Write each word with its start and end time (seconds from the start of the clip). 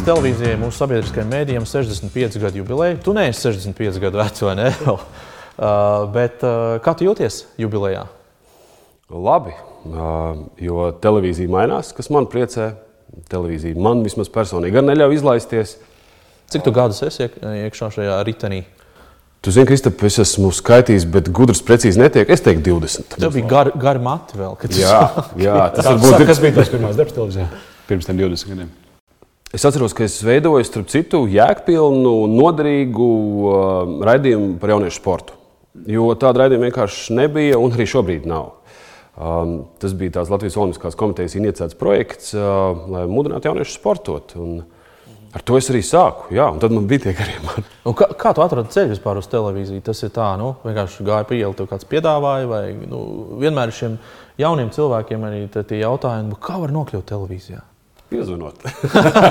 Latvijas 0.00 0.16
televīzijai, 0.16 0.56
mūsu 0.56 0.78
sabiedriskajiem 0.80 1.28
mēdījiem 1.28 1.64
65 1.68 2.38
gadu 2.40 2.60
jubileja. 2.62 2.94
Tu 3.04 3.12
neesi 3.12 3.42
65 3.44 3.98
gadu 4.00 4.16
vecs, 4.16 4.40
vai 4.46 4.54
ne? 4.56 4.70
uh, 4.88 6.06
bet 6.14 6.40
uh, 6.40 6.78
kā 6.80 6.94
tu 6.96 7.04
jūties 7.04 7.42
jubilejā? 7.60 8.06
Labi, 9.12 9.52
uh, 9.90 10.40
jo 10.56 10.86
televīzija 11.04 11.52
mainās, 11.52 11.92
kas 11.92 12.08
man 12.08 12.30
priecē. 12.32 12.70
Televīzija 13.28 13.76
man 13.76 14.00
vismaz 14.06 14.32
personīgi 14.32 14.78
gan 14.78 14.88
neļauj 14.88 15.18
izlaisties. 15.18 15.76
Cik 16.48 16.64
tu 16.64 16.72
gadus 16.72 17.04
esi 17.04 17.26
iek- 17.26 17.36
iekšā 17.66 17.92
šajā 17.98 18.16
ritenī? 18.24 18.64
Tu 19.44 19.52
zini, 19.52 19.68
Kristap, 19.68 20.00
es 20.08 20.16
esmu 20.24 20.48
skaitījis, 20.56 21.10
bet 21.12 21.28
gudrs 21.28 21.60
precīzi 21.60 22.00
netiek. 22.00 22.30
Es 22.32 22.40
teiktu 22.46 22.70
20. 22.80 23.18
Tev 23.20 23.36
bija 23.36 23.52
gari 23.52 23.76
gar 23.76 24.00
mati 24.00 24.40
vēl. 24.40 24.56
kad 24.56 24.72
tu 24.72 24.80
Jā, 24.80 25.00
jā 25.36 25.64
tas 25.76 25.92
varbūt 25.92 26.22
ir. 26.22 26.30
Kas 26.32 26.40
bija 26.40 26.56
tas 26.62 26.72
pirmais 26.72 26.96
darbs 26.96 27.18
televīzijā? 27.18 27.50
Pirms 27.90 28.08
tam 28.08 28.16
20 28.16 28.54
gadiem. 28.54 28.78
Es 29.50 29.64
atceros, 29.66 29.90
ka 29.98 30.04
es 30.06 30.20
veidoju, 30.22 30.62
starp 30.62 30.90
citu, 30.92 31.24
jēgpilnu, 31.26 32.12
noderīgu 32.30 33.06
uh, 33.50 33.94
raidījumu 34.06 34.52
par 34.62 34.76
jauniešu 34.76 35.00
sportu. 35.00 35.34
Jo 35.90 36.04
tāda 36.14 36.44
raidījuma 36.44 36.68
vienkārši 36.68 37.16
nebija, 37.18 37.56
un 37.58 37.74
arī 37.74 37.86
šobrīd 37.90 38.28
nav. 38.30 38.52
Um, 39.18 39.56
tas 39.82 39.96
bija 39.98 40.20
tās 40.20 40.30
Latvijas 40.30 40.54
Olimpiskās 40.54 40.94
komitejas 40.98 41.34
iniciēts 41.40 41.74
projekts, 41.80 42.30
uh, 42.36 42.78
lai 42.94 43.02
mudinātu 43.10 43.50
jauniešus 43.50 43.80
sportot. 43.80 44.36
Un 44.38 44.60
ar 45.34 45.42
to 45.42 45.58
es 45.58 45.70
arī 45.74 45.82
sāku. 45.82 46.30
Jā, 46.38 46.46
un 46.54 46.62
tad 46.62 46.76
man 46.76 46.86
bija 46.86 47.08
tie. 47.08 47.26
Un 47.90 47.98
kā, 47.98 48.06
kā 48.22 48.30
tu 48.38 48.44
atradi 48.46 48.70
ceļu 48.76 48.94
vispār 48.94 49.18
uz 49.18 49.26
televīziju? 49.34 49.82
Tas 49.90 50.04
ir 50.06 50.14
tā, 50.14 50.28
nu, 50.38 50.52
vienkārši 50.62 51.08
gāja 51.10 51.26
pa 51.26 51.34
ielu, 51.34 51.58
tev 51.58 51.72
kāds 51.74 51.90
piedāvāja, 51.90 52.46
vai 52.54 52.62
nu, 52.78 53.02
vienmēr 53.42 53.74
šiem 53.74 53.98
jauniem 54.38 54.70
cilvēkiem 54.78 55.26
arī 55.26 55.42
tie 55.58 55.82
jautājumi, 55.82 56.38
kā 56.38 56.62
var 56.62 56.78
nokļūt 56.78 57.10
televīzijā? 57.10 57.64
Piezvanot. 58.10 58.64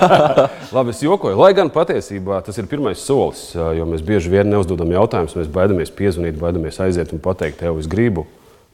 Labi, 0.75 0.93
es 0.93 1.01
jokoju. 1.03 1.35
Lai 1.35 1.51
gan 1.57 1.71
patiesībā 1.73 2.39
tas 2.45 2.57
ir 2.61 2.67
pirmais 2.71 3.01
solis, 3.03 3.49
jo 3.53 3.87
mēs 3.89 4.03
bieži 4.07 4.31
vien 4.31 4.47
neuzdodam 4.47 4.93
jautājumus, 4.95 5.35
mēs 5.35 5.51
baidāmies 5.51 5.91
piezvanīt, 5.95 6.39
baidāmies 6.39 6.79
aiziet 6.85 7.11
un 7.15 7.19
pateikt, 7.23 7.59
tev 7.59 7.81
es 7.81 7.89
gribu. 7.91 8.23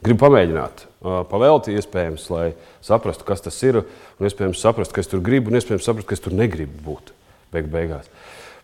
Gribu 0.06 0.22
pamēģināt, 0.26 0.84
pavēlti 1.32 1.74
iespējams, 1.80 2.28
lai 2.30 2.46
saprastu, 2.84 3.26
kas 3.26 3.42
tas 3.42 3.58
ir. 3.66 3.82
Un 4.20 4.28
iespējams, 4.28 4.62
saprast, 4.62 4.94
kas 4.94 5.10
tur 5.10 5.24
gribu, 5.24 5.50
un 5.50 5.58
iespējams, 5.58 5.86
saprast, 5.88 6.08
kas 6.10 6.22
tur 6.22 6.36
negribu 6.36 6.78
būt 6.86 7.10
beig 7.54 7.70
beigās. 7.72 8.06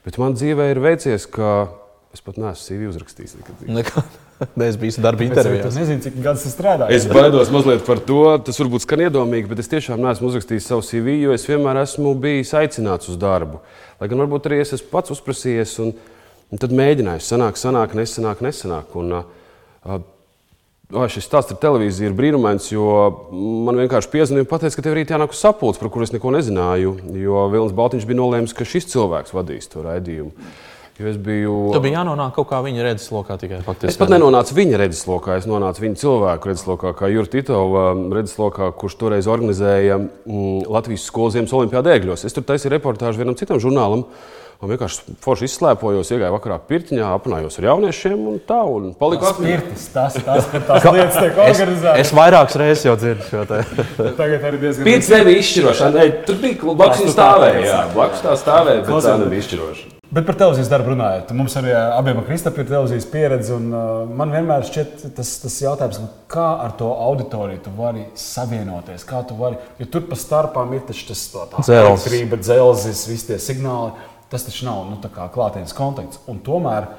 Bet 0.07 0.19
man 0.23 0.37
dzīvē 0.39 0.71
ir 0.73 0.83
veicies, 0.83 1.27
ka 1.31 1.73
es 2.15 2.23
pat 2.23 2.39
neesmu 2.39 2.69
CV 2.69 2.91
uzrakstījis. 2.93 3.39
nekad. 3.41 3.67
Nekā. 3.81 4.05
Es 4.69 4.79
biju 4.81 5.03
darba 5.03 5.25
intervijā. 5.27 5.67
Es 5.69 5.77
nezinu, 5.79 6.03
cik 6.05 6.17
gadus 6.23 6.47
tas 6.47 6.55
strādā. 6.57 6.89
Es 6.93 7.07
baidos 7.11 7.51
mazliet 7.55 7.85
par 7.87 8.01
to. 8.03 8.23
Tas 8.47 8.59
varbūt 8.63 8.87
skan 8.87 9.05
iedomīgi, 9.07 9.51
bet 9.51 9.63
es 9.63 9.71
tiešām 9.73 10.03
neesmu 10.03 10.31
uzrakstījis 10.31 10.71
savu 10.73 10.85
CV, 10.87 11.19
jo 11.23 11.35
es 11.37 11.47
vienmēr 11.49 11.83
esmu 11.83 12.15
bijis 12.23 12.55
aicināts 12.59 13.11
uz 13.13 13.19
darbu. 13.21 13.63
Lai 14.01 14.11
gan 14.11 14.23
varbūt 14.25 14.49
arī 14.51 14.63
es 14.63 14.75
esmu 14.77 14.91
pats 14.93 15.15
uzprasījies, 15.15 15.77
un, 15.85 15.93
un 16.53 16.63
tad 16.63 16.75
mēģināju. 16.77 17.25
Sanāk, 17.27 17.61
sanāk, 17.61 17.95
nesanāk, 17.99 18.43
nesanāk. 18.45 18.97
Un, 18.99 19.15
uh, 19.21 19.95
uh, 19.99 21.07
šis 21.13 21.25
stāsts 21.29 21.55
ar 21.55 21.61
televīziju 21.63 22.11
ir 22.11 22.17
brīnumains, 22.17 22.67
jo 22.73 22.89
man 23.33 23.79
vienkārši 23.81 24.11
piezvanīja 24.13 24.45
un 24.45 24.51
teica, 24.53 24.75
ka 24.77 24.85
tev 24.85 24.99
rīt 24.99 25.15
jānāk 25.15 25.33
uz 25.33 25.41
sapulci, 25.41 25.81
par 25.81 25.93
kuru 25.93 26.09
es 26.09 26.13
neko 26.13 26.35
nezināju. 26.35 26.97
Jo 27.17 27.47
Vilnis 27.53 27.77
Baltiņš 27.77 28.09
bija 28.09 28.21
nolēmis, 28.21 28.57
ka 28.57 28.69
šis 28.69 28.91
cilvēks 28.93 29.35
vadīs 29.37 29.71
to 29.73 29.85
raidījumu. 29.87 30.35
Jo 31.01 31.09
es 31.09 31.17
biju. 31.17 31.53
Tev 31.73 31.83
bija 31.87 32.03
jānonāk 32.03 32.35
kaut 32.37 32.51
kā 32.51 32.59
viņa 32.63 32.83
redzeslokā 32.85 33.39
tikai 33.41 33.63
faktiski. 33.65 33.89
Es 33.95 33.97
pat 33.99 34.11
nenonācu 34.13 34.55
viņa 34.59 34.81
redzeslokā, 34.83 35.39
es 35.41 35.47
nonācu 35.49 35.83
viņa 35.87 35.97
cilvēku 36.03 36.51
redzeslokā, 36.51 36.93
kā 36.99 37.09
Jurija 37.09 37.33
Titova 37.39 37.87
redzeslokā, 38.13 38.69
kurš 38.77 38.99
toreiz 39.01 39.27
organizēja 39.33 39.97
mm, 40.03 40.69
Latvijas 40.69 41.07
skolas 41.09 41.33
ziemas 41.39 41.55
olimpiāda 41.57 41.97
ēgļos. 41.97 42.27
Es 42.29 42.37
tur 42.37 42.45
taisīju 42.45 42.75
reportāžu 42.77 43.23
vienam 43.25 43.39
citam 43.41 43.61
žurnālam. 43.63 44.05
Un 44.63 44.71
vienkārši 44.71 45.17
forši 45.25 45.49
izslēpojos, 45.49 46.13
iegāju 46.15 46.37
vakarā 46.37 46.61
pirtiņā, 46.69 47.09
aprunājos 47.17 47.57
ar 47.59 47.65
jauniešiem 47.67 48.21
un 48.31 48.37
tā. 48.47 48.61
Un 48.63 48.93
paliku 48.95 49.27
Tas 49.27 49.41
pirtis, 49.41 49.87
tas, 49.91 50.19
tas, 50.23 50.47
tas 50.69 50.87
lietas 50.87 51.17
tiek 51.19 51.41
Es, 51.49 51.57
organizētas. 51.57 52.05
es 52.05 52.13
vairākas 52.15 52.59
reizes 52.63 52.85
jau 52.87 52.95
dzirdu 53.01 53.27
šo 53.27 53.43
te. 53.51 53.59
Tagad 54.21 54.47
arī 54.53 54.61
diezgan 54.63 54.87
Pirts 54.87 55.11
nebija 55.11 55.43
izšķiroša. 55.43 55.91
Ne, 55.97 56.07
tur 56.29 56.39
bija 56.45 56.77
blakus 56.79 57.03
stāvēja. 57.17 57.65
Jā, 57.67 57.81
blakus 57.97 58.23
tā 58.23 58.37
stāvēja, 58.39 58.85
bet 58.87 59.03
tā 59.09 59.17
nebija 59.25 59.43
izšķiroša. 59.43 60.02
Bet 60.13 60.27
par 60.29 60.37
televīzijas 60.37 60.69
darbu 60.69 60.91
runājot, 60.93 61.31
mums 61.33 61.55
arī 61.57 61.71
abiem 61.73 62.19
ar 62.21 62.27
Kristapam 62.27 62.61
ir 62.61 62.69
televīzijas 62.69 63.07
pieredze. 63.09 63.55
Un, 63.57 63.71
uh, 63.73 64.11
man 64.13 64.35
vienmēr 64.35 64.67
šķiet 64.69 65.07
tas, 65.17 65.31
tas 65.41 65.55
jautājums, 65.63 66.03
nu, 66.03 66.11
kā 66.33 66.49
ar 66.67 66.75
to 66.77 66.91
auditoriju 67.07 67.63
tu 67.65 67.73
vari 67.79 68.05
savienoties. 68.21 69.07
Kā 69.09 69.23
tu 69.25 69.39
vari, 69.39 69.57
jo 69.81 69.89
tur 69.95 70.05
pa 70.11 70.19
starpām 70.21 70.75
ir 70.77 70.85
tas 70.85 71.01
elektrība, 71.73 72.37
dzelzis, 72.45 73.07
visi 73.09 73.31
tie 73.31 73.41
signāli. 73.41 73.95
Tas 74.33 74.45
taču 74.45 74.69
nav 74.69 74.85
nu, 74.91 75.01
klātienes 75.33 75.73
kontakts. 75.77 76.21
Un 76.29 76.45
tomēr, 76.45 76.91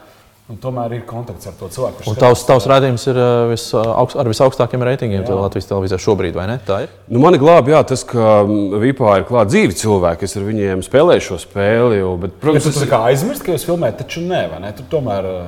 un 0.51 0.59
tomēr 0.59 0.97
ir 0.97 1.05
kontakts 1.07 1.47
ar 1.49 1.55
to 1.59 1.69
cilvēku. 1.71 2.01
kurš 2.01 2.11
Un 2.11 2.19
tavs, 2.19 2.43
tavs 2.47 2.67
rādījums 2.69 3.05
ir 3.07 3.19
uh, 3.19 3.31
vis, 3.53 3.69
augst, 3.73 4.17
ar 4.19 4.29
visaugstākiem 4.29 4.83
reitingiem. 4.89 5.23
Latvijas 5.29 5.69
televīzijā 5.71 6.01
šobrīd, 6.03 6.35
vai 6.37 6.49
ne? 6.51 6.59
Tā 6.67 6.83
ir. 6.85 6.93
Nu, 7.07 7.21
mani 7.23 7.39
glābj 7.41 7.73
jā, 7.73 7.81
tas, 7.93 8.03
ka 8.09 8.29
mm, 8.43 8.77
Vipā 8.83 9.17
ir 9.21 9.27
klāta 9.29 9.53
dzīvi 9.53 9.79
cilvēki. 9.79 10.27
Es 10.27 10.37
ar 10.39 10.47
viņiem 10.49 10.83
spēlēju 10.85 11.27
šo 11.29 11.39
spēli. 11.45 12.01
Jo, 12.03 12.15
bet, 12.21 12.35
protams, 12.43 12.67
Protams, 12.67 12.81
tas 12.81 12.89
ir 12.89 12.97
aizmirst, 12.99 13.45
ka 13.45 13.55
jūs 13.55 13.67
filmējat, 13.69 14.01
taču 14.03 14.25
nē, 14.27 14.45
vai 14.51 14.63
ne? 14.65 14.73
Tur 14.77 14.89
tomēr 14.97 15.29
uh, 15.31 15.43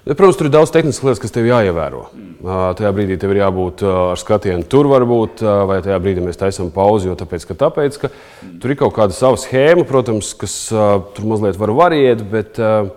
Protams, 0.00 0.38
tur 0.40 0.48
ir 0.48 0.52
daudz 0.54 0.70
tehniskas 0.72 1.04
lietas, 1.04 1.20
kas 1.20 1.34
tev 1.34 1.44
jāievēro. 1.44 2.06
Ā, 2.40 2.54
Tajā 2.78 2.90
brīdī 2.96 3.18
tev 3.20 3.34
ir 3.34 3.42
jābūt 3.42 3.82
ā, 3.84 3.90
ar 4.14 4.18
skatienu 4.18 4.64
tur, 4.72 4.88
varbūt, 4.88 5.42
vai 5.68 5.76
tajā 5.84 5.98
brīdī 6.00 6.24
mēs 6.24 6.40
taisām 6.40 6.70
pauzi. 6.72 7.10
Jo 7.10 7.16
tāpēc, 7.20 7.44
ka, 7.50 7.56
tāpēc, 7.66 7.98
ka 8.00 8.10
tur 8.62 8.72
ir 8.72 8.78
kaut 8.80 8.94
kāda 8.96 9.14
sava 9.14 9.36
schēma, 9.38 9.84
protams, 9.86 10.32
kas 10.40 10.54
tur 10.72 11.28
mazliet 11.28 11.60
var 11.60 11.74
variēt. 11.76 12.24
Bet, 12.32 12.56
ā, 12.56 12.88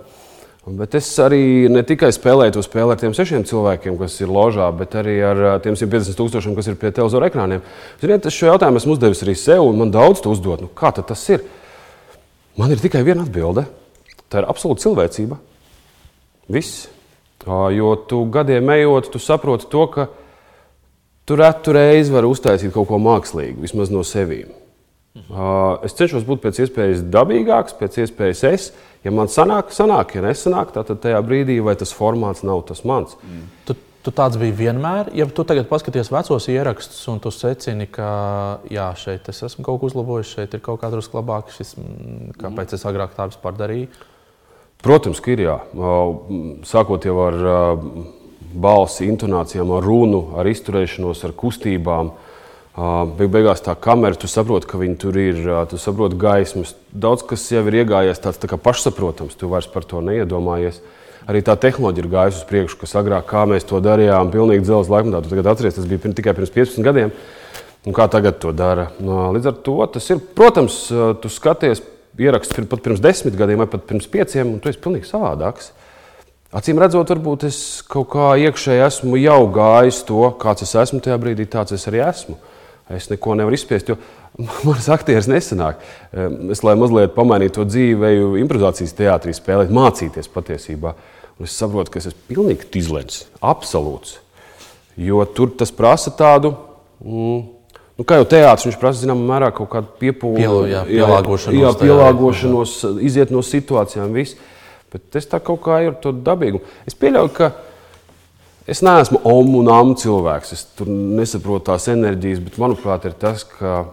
bet 0.64 0.96
es 0.96 1.10
arī 1.20 1.68
ne 1.68 1.82
tikai 1.84 2.14
spēlēju 2.16 2.56
to 2.56 2.62
spēli 2.64 2.94
ar 2.94 3.00
tiem 3.02 3.16
sešiem 3.16 3.44
cilvēkiem, 3.50 3.98
kas 4.00 4.16
ir 4.22 4.32
ložā, 4.32 4.70
bet 4.78 4.96
arī 4.96 5.18
ar 5.28 5.42
tiem 5.64 5.76
150 5.76 6.16
tūkstošiem, 6.16 6.56
kas 6.56 6.70
ir 6.72 6.78
pie 6.80 6.94
televizora 6.96 7.28
ekrāniem. 7.28 7.66
Ziniet, 8.00 8.30
es 8.30 8.38
šo 8.38 8.54
jautājumu 8.54 8.80
esmu 8.80 8.96
uzdevis 8.96 9.26
arī 9.26 9.36
sev, 9.36 9.66
un 9.68 9.82
man 9.82 9.92
daudz 9.92 10.24
to 10.24 10.32
uzdod. 10.32 10.64
Nu, 10.64 10.72
kā 10.72 10.94
tas 10.96 11.26
ir? 11.34 11.44
Man 12.56 12.72
ir 12.72 12.80
tikai 12.80 13.04
viena 13.04 13.26
atbilde. 13.28 13.66
Tā 14.32 14.40
ir 14.40 14.48
absolūta 14.48 14.86
cilvēcība. 14.86 15.38
Viss. 16.54 16.88
Jo 17.44 17.96
tu 18.08 18.22
gadiem 18.32 18.70
ejot, 18.72 19.12
tu 19.12 19.20
saproti 19.20 19.68
to, 19.68 19.88
ka 19.92 20.08
tu 21.28 21.36
retu 21.36 21.74
reizi 21.76 22.14
vari 22.14 22.30
uztaisīt 22.32 22.72
kaut 22.72 22.88
ko 22.88 23.00
mākslīgu, 23.04 23.60
vismaz 23.66 23.92
no 23.92 24.04
sevis. 24.08 24.48
Es 25.84 25.94
cenšos 26.00 26.24
būt 26.26 26.42
pēc 26.42 26.64
iespējas 26.64 27.04
dabīgāks, 27.14 27.76
pēc 27.78 28.00
iespējas 28.06 28.44
es. 28.50 28.70
Ja 29.04 29.12
man 29.12 29.28
sanāk, 29.32 29.74
sanāk, 29.76 30.16
ja 30.16 30.24
nesanāk, 30.24 30.72
tad 30.76 30.94
tajā 31.04 31.20
brīdī 31.26 31.58
vai 31.64 31.76
tas 31.80 31.92
formāts 31.96 32.46
nav 32.48 32.64
tas 32.70 32.86
mans. 32.88 33.18
Tu, 33.68 33.76
tu 34.06 34.14
tāds 34.16 34.40
biji 34.40 34.56
vienmēr. 34.62 35.12
Ja 35.18 35.28
tu 35.28 35.44
tagad 35.48 35.68
paskaties 35.72 36.12
vecos 36.14 36.48
ierakstus, 36.52 37.02
un 37.12 37.20
tu 37.24 37.32
secini, 37.36 37.90
ka 37.92 38.08
jā, 38.72 38.88
šeit 39.00 39.28
es 39.34 39.44
esmu 39.50 39.68
kaut 39.68 39.82
ko 39.82 39.92
uzlabojis, 39.92 40.32
šeit 40.38 40.56
ir 40.56 40.64
kaut 40.64 40.80
kā 40.82 40.92
drusku 40.94 41.20
labāk, 41.20 41.52
šis, 41.56 41.76
mm, 41.80 42.34
kāpēc 42.40 42.76
es 42.78 42.88
agrāk 42.88 43.16
tā 43.18 43.28
vispār 43.32 43.60
darīju. 43.60 43.92
Protams, 44.84 45.20
ka 45.24 45.32
ir 45.36 45.46
jā. 45.46 45.58
Sākot 46.68 47.06
jau 47.08 47.20
ar 47.24 47.38
balsi, 48.54 49.08
intonācijām, 49.08 49.72
ar 49.78 49.84
runu, 49.84 50.26
ar 50.40 50.48
izturēšanos, 50.52 51.24
ar 51.28 51.36
kustībām. 51.40 52.12
Ā, 52.12 52.33
Beig 52.74 53.30
beigās 53.30 53.62
tā 53.62 53.76
kamera, 53.78 54.18
tu 54.18 54.26
saproti, 54.26 54.66
ka 54.66 54.80
viņi 54.82 54.96
tur 54.98 55.18
ir, 55.22 55.42
tu 55.70 55.78
saproti 55.78 56.18
gaismas. 56.18 56.72
Daudz 56.90 57.22
kas 57.30 57.46
jau 57.54 57.62
ir 57.70 57.84
iegājies 57.84 58.22
tāds 58.24 58.42
tā 58.42 58.58
pašsaprotams, 58.58 59.38
tu 59.38 59.50
vairs 59.52 59.68
par 59.70 59.86
to 59.86 60.02
neiedomājies. 60.02 60.80
Arī 61.30 61.44
tā 61.46 61.54
tehnoloģija 61.56 62.04
ir 62.04 62.10
gājusi 62.12 62.42
uz 62.42 62.48
priekšu, 62.50 62.80
kas 62.82 62.96
agrāk 63.00 63.30
mēs 63.48 63.68
to 63.70 63.78
darījām, 63.80 64.32
pilnīgi 64.34 64.66
dzelzceļa 64.66 64.96
laikmetā. 64.98 65.22
Tu 65.22 65.32
tagad 65.32 65.52
atceries, 65.54 65.78
tas 65.78 65.86
bija 65.88 66.02
pirms, 66.02 66.18
tikai 66.18 66.34
pirms 66.36 66.52
15 66.52 66.84
gadiem. 66.84 67.14
Un 67.86 67.96
kā 67.96 68.08
tagad 68.12 68.42
to 68.42 68.52
dara? 68.56 68.90
No, 69.00 69.30
līdz 69.36 69.52
ar 69.52 69.56
to 69.64 69.78
tas 69.94 70.10
ir, 70.10 70.20
protams, 70.36 70.80
tu 71.22 71.32
skaties 71.32 71.84
ieraksts 72.20 72.56
pir- 72.58 72.68
pat 72.72 72.82
pirms 72.84 73.02
desmit 73.04 73.38
gadiem 73.38 73.62
vai 73.62 73.70
pat 73.70 73.86
pirms 73.88 74.10
pieciem, 74.10 74.56
un 74.56 74.60
tu 74.60 74.72
esi 74.72 74.82
pilnīgi 74.82 75.08
savādāks. 75.08 75.72
Acīm 76.54 76.82
redzot, 76.82 77.10
varbūt 77.10 77.48
es 77.48 77.60
kaut 77.90 78.10
kā 78.14 78.34
iekšēji 78.44 78.84
esmu 78.86 79.22
jau 79.22 79.40
gājis 79.54 80.04
to, 80.10 80.26
kāds 80.42 80.66
es 80.66 80.76
esmu 80.84 81.00
tajā 81.04 81.20
brīdī, 81.22 81.48
tāds 81.50 81.76
es 81.76 81.88
arī 81.90 82.04
esmu. 82.06 82.36
Es 82.92 83.08
neko 83.10 83.36
nevaru 83.40 83.56
izspiest, 83.56 83.94
manas 84.66 84.90
aktieris 84.92 85.30
nesanāk. 85.32 85.80
Es, 86.52 86.64
lai 86.66 86.76
mazliet 86.80 87.16
pamainītu 87.16 87.62
to 87.62 87.68
dzīvi, 87.70 88.10
eju 88.12 88.34
improvizācijas 88.42 88.96
teātrī, 88.98 89.36
spēlēt, 89.38 89.72
mācīties 89.74 90.28
patiesībā. 90.34 90.96
Un 91.40 91.48
es 91.48 91.56
saprotu, 91.58 91.94
ka 91.94 92.02
es 92.02 92.12
esmu 92.12 92.28
pilnīgi 92.30 92.70
izlēms, 92.84 93.24
absolūts. 93.42 94.20
Jo 95.00 95.24
tur 95.26 95.56
tas 95.58 95.72
prasa 95.74 96.14
tādu. 96.14 96.54
Mm, 97.02 97.44
Nu, 97.94 98.02
kā 98.10 98.18
jau 98.18 98.26
teātris, 98.26 98.66
viņš 98.66 98.78
prasa 98.82 99.04
zināmā 99.04 99.22
mērā 99.30 99.52
kaut 99.54 99.70
kādu 99.70 99.92
piepūli, 100.02 100.42
Pielu- 100.42 100.64
jā, 100.66 100.80
pielāgošanos 100.88 101.60
jā, 101.60 101.74
tajā, 101.78 101.84
pielāgošanos, 101.84 102.72
iziet 103.06 103.30
no 103.30 103.44
situācijām. 103.46 104.16
Viss. 104.18 104.34
Bet 104.90 105.14
es 105.20 105.30
tā 105.30 105.38
kaut 105.38 105.62
kā 105.62 105.78
ir 105.86 105.94
to 106.02 106.10
dabīgu. 106.12 106.62
Es 106.90 106.98
pieļauju, 106.98 107.30
ka 107.38 107.52
es 108.68 108.82
neesmu 108.86 109.22
omu 109.28 109.60
un 109.64 109.72
amu 109.74 109.98
cilvēks. 110.00 110.54
Es 110.56 110.64
tur 110.78 110.90
nesaprotu 110.90 111.72
tās 111.72 111.90
enerģijas, 111.92 112.42
bet 112.46 112.60
manuprāt, 112.62 113.08
ir 113.10 113.18
tas, 113.20 113.44
ka 113.48 113.84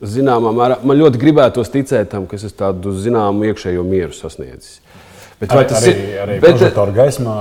zināmā 0.00 0.52
mērā 0.56 0.80
man 0.84 1.00
ļoti 1.00 1.20
gribētos 1.20 1.72
ticēt 1.72 2.12
tam, 2.14 2.26
ka 2.28 2.38
es 2.38 2.56
tādu 2.56 2.94
zināmu 2.96 3.50
iekšējo 3.50 3.84
mieru 3.86 4.16
sasniedzis. 4.16 4.80
Bet 5.40 5.54
vai 5.56 5.62
tas 5.64 5.80
arī, 5.80 5.92
ir 5.96 6.18
arī 6.20 6.34
prožektora 6.42 6.92
gaismā, 6.92 7.34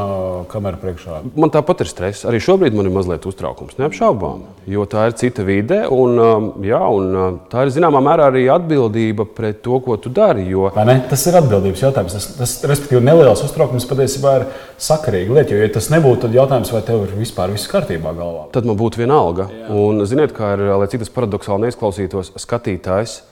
kamera 0.47 0.77
priekšā? 0.79 1.17
Man 1.35 1.51
tāpat 1.51 1.81
ir 1.83 1.89
stress. 1.91 2.23
Arī 2.29 2.39
šobrīd 2.39 2.77
man 2.77 2.87
ir 2.87 2.93
mazliet 2.95 3.25
uztraukums, 3.27 3.75
neapšaubām. 3.75 4.45
Jo 4.71 4.85
tā 4.87 5.09
ir 5.09 5.17
cita 5.19 5.43
vide, 5.43 5.81
un, 5.91 6.15
um, 6.23 6.47
jā, 6.63 6.79
un 6.79 7.11
uh, 7.11 7.27
tā 7.51 7.65
ir 7.67 7.73
zināmā 7.75 7.99
mērā 8.05 8.29
arī 8.31 8.45
atbildība 8.53 9.27
pret 9.35 9.59
to, 9.65 9.81
ko 9.83 9.99
tu 9.99 10.13
dari. 10.15 10.47
Jo... 10.47 10.69
Tas 11.11 11.27
ir 11.27 11.39
atbildības 11.41 11.83
jautājums. 11.83 12.15
Tas, 12.15 12.31
tas 12.39 12.55
respektīvi, 12.71 13.03
neliels 13.03 13.43
uztraukums 13.43 13.89
patiesībā 13.91 14.35
ir 14.39 14.49
sakarīga 14.79 15.35
lieta. 15.41 15.57
Jo, 15.57 15.67
ja 15.67 15.75
tas 15.75 15.91
nebūtu, 15.91 16.23
tad 16.23 16.39
jautājums, 16.39 16.71
vai 16.71 16.85
tev 16.87 17.03
ir 17.03 17.15
vispār 17.19 17.51
viss 17.51 17.67
kārtībā 17.67 18.15
galvā? 18.15 18.47
Tad 18.55 18.69
man 18.69 18.79
būtu 18.79 19.03
viena 19.03 19.19
alga. 19.19 19.51
Jā. 19.51 19.73
Un, 19.75 20.05
ziniet, 20.07 20.31
kā 20.39 20.55
ir, 20.55 20.69
lai 20.79 20.87
cik 20.87 21.03
tas 21.03 21.17
paradoxāli 21.19 21.67
neizklausītos, 21.67 22.31
skatītājs 22.47 23.25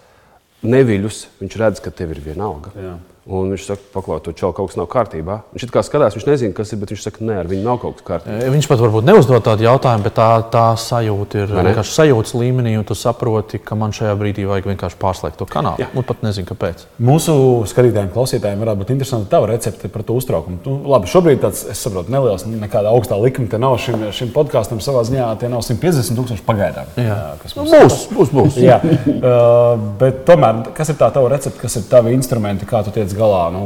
neviļus, 0.68 1.28
viņš 1.40 1.62
redz, 1.62 1.84
ka 1.86 1.94
tev 1.96 2.18
ir 2.18 2.28
viena 2.34 2.52
alga. 2.52 2.76
Jā. 2.76 2.98
Un 3.28 3.50
viņš 3.52 3.64
saka, 3.68 3.84
paklaus, 3.92 4.22
to 4.24 4.32
čau, 4.32 4.54
kaut 4.56 4.70
kas 4.72 4.78
nav 4.80 4.88
kārtībā. 4.88 5.42
Viņš 5.52 5.72
kā 5.74 5.82
skatās, 5.84 6.16
viņš 6.16 6.26
nezina, 6.30 6.56
kas 6.56 6.72
ir, 6.72 6.80
bet 6.80 6.94
viņš 6.94 7.02
saka, 7.04 7.26
nē, 7.28 7.42
ar 7.42 7.50
viņu 7.52 7.66
nav 7.66 7.80
kaut 7.82 7.98
kas 8.00 8.06
kārtībā. 8.08 8.52
Viņš 8.54 8.68
pat 8.72 8.84
varbūt 8.84 9.08
neuzdod 9.10 9.44
tādu 9.44 9.66
jautājumu, 9.66 10.06
bet 10.08 10.16
tā, 10.16 10.28
tā 10.54 10.64
sajūta 10.80 11.42
ir 11.42 11.52
vienkārši 11.52 11.96
sajūtas 11.98 12.36
līmenī, 12.40 12.78
un 12.80 12.88
tu 12.88 12.96
saproti, 12.96 13.60
ka 13.60 13.76
man 13.76 13.92
šajā 13.96 14.14
brīdī 14.20 14.46
vajag 14.48 14.70
vienkārši 14.72 15.00
pārslēgt 15.02 15.42
to 15.42 15.48
kanālu. 15.50 15.84
Jā. 15.84 15.90
Un 15.92 16.08
pat 16.08 16.24
nezinu, 16.24 16.48
kāpēc. 16.48 16.86
Mūsu 17.04 17.36
skatītājiem, 17.68 18.14
klausītājiem 18.16 18.64
varētu 18.64 18.82
būt 18.84 18.96
interesanti 18.96 19.30
tava 19.34 19.52
recepte 19.52 19.92
par 19.92 20.08
to 20.08 20.16
uztraukumu. 20.22 20.62
Nu, 20.64 20.78
labi, 20.94 21.12
šobrīd 21.12 21.44
tāds, 21.44 21.66
es 21.68 21.84
saprotu, 21.84 22.14
neliels, 22.16 22.48
nekāda 22.48 22.96
augstā 22.96 23.20
likuma 23.20 23.52
te 23.52 23.60
nav 23.60 23.76
šim, 23.84 24.08
šim 24.16 24.32
podkāstam 24.36 24.80
savā 24.84 25.04
ziņā, 25.08 25.28
tie 25.42 25.52
nav 25.52 25.66
150 25.68 26.16
tūkstoši 26.16 26.48
pagaidām. 26.48 26.96
Jā, 26.96 27.20
kas 27.44 27.58
mums 27.60 27.76
būs, 27.76 28.00
būs, 28.16 28.34
būs. 28.40 28.60
Jā, 28.64 28.80
uh, 28.86 29.76
bet 30.00 30.24
tomēr, 30.30 30.64
kas 30.78 30.94
ir 30.94 31.00
tā 31.00 31.12
tava 31.14 31.34
recepte, 31.36 31.60
kas 31.62 31.80
ir 31.80 31.88
tavi 31.92 32.16
instrumenti, 32.16 32.68
kā 32.70 32.84
tu 32.86 32.94
tiec 32.96 33.17
galā. 33.20 33.42
Nu, 33.54 33.66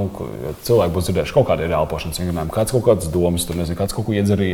cilvēki 0.66 0.96
būs 0.96 1.10
dzirdējuši 1.10 1.38
kaut 1.38 1.48
kādu 1.52 1.68
elpošanas 1.68 2.22
vingrinājumu, 2.22 2.56
kāds 2.56 2.76
kaut 2.76 2.88
kādas 2.88 3.12
domas, 3.14 3.46
tur 3.48 3.60
nezinu, 3.60 3.80
kāds 3.80 3.96
kaut 3.96 4.08
ko 4.08 4.18
iedzer 4.18 4.40
arī. 4.40 4.52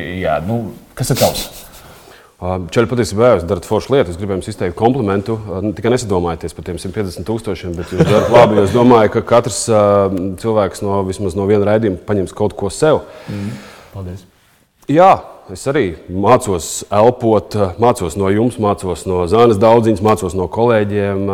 Nu, 0.47 0.59
kas 0.97 1.13
ir 1.13 1.21
tavs? 1.21 1.47
Čeļi 2.37 2.85
patiesībā 2.85 3.31
jūs 3.31 3.45
darat 3.49 3.65
foršu 3.65 3.95
lietu. 3.95 4.11
Es 4.13 4.17
gribēju 4.19 4.37
jums 4.37 4.49
izteikt 4.51 4.75
komplimentu. 4.77 5.39
Ne 5.63 5.71
tikai 5.73 5.89
nesadomājieties 5.95 6.53
par 6.53 6.67
tiem 6.67 6.77
150 6.77 7.25
tūkstošiem, 7.25 7.71
bet 7.73 7.93
jūs 7.95 8.03
darat 8.05 8.29
labi. 8.29 8.59
Es 8.61 8.75
domāju, 8.75 9.09
ka 9.15 9.23
katrs 9.25 9.63
uh, 9.71 10.05
cilvēks 10.37 10.83
no 10.85 10.99
vismaz 11.07 11.33
no 11.37 11.47
viena 11.49 11.65
raidījuma 11.71 12.03
paņems 12.05 12.35
kaut 12.37 12.53
ko 12.59 12.69
sev. 12.69 13.01
Mm. 13.25 13.55
Paldies. 13.95 14.21
Jā, 14.85 15.09
es 15.49 15.65
arī 15.67 15.87
mācos 16.13 16.85
elpot, 16.93 17.57
mācos 17.81 18.19
no 18.21 18.29
jums, 18.29 18.61
mācos 18.61 19.07
no 19.09 19.25
Zānes 19.31 19.57
daudziņas, 19.57 20.05
mācos 20.05 20.37
no 20.37 20.45
kolēģiem. 20.45 21.25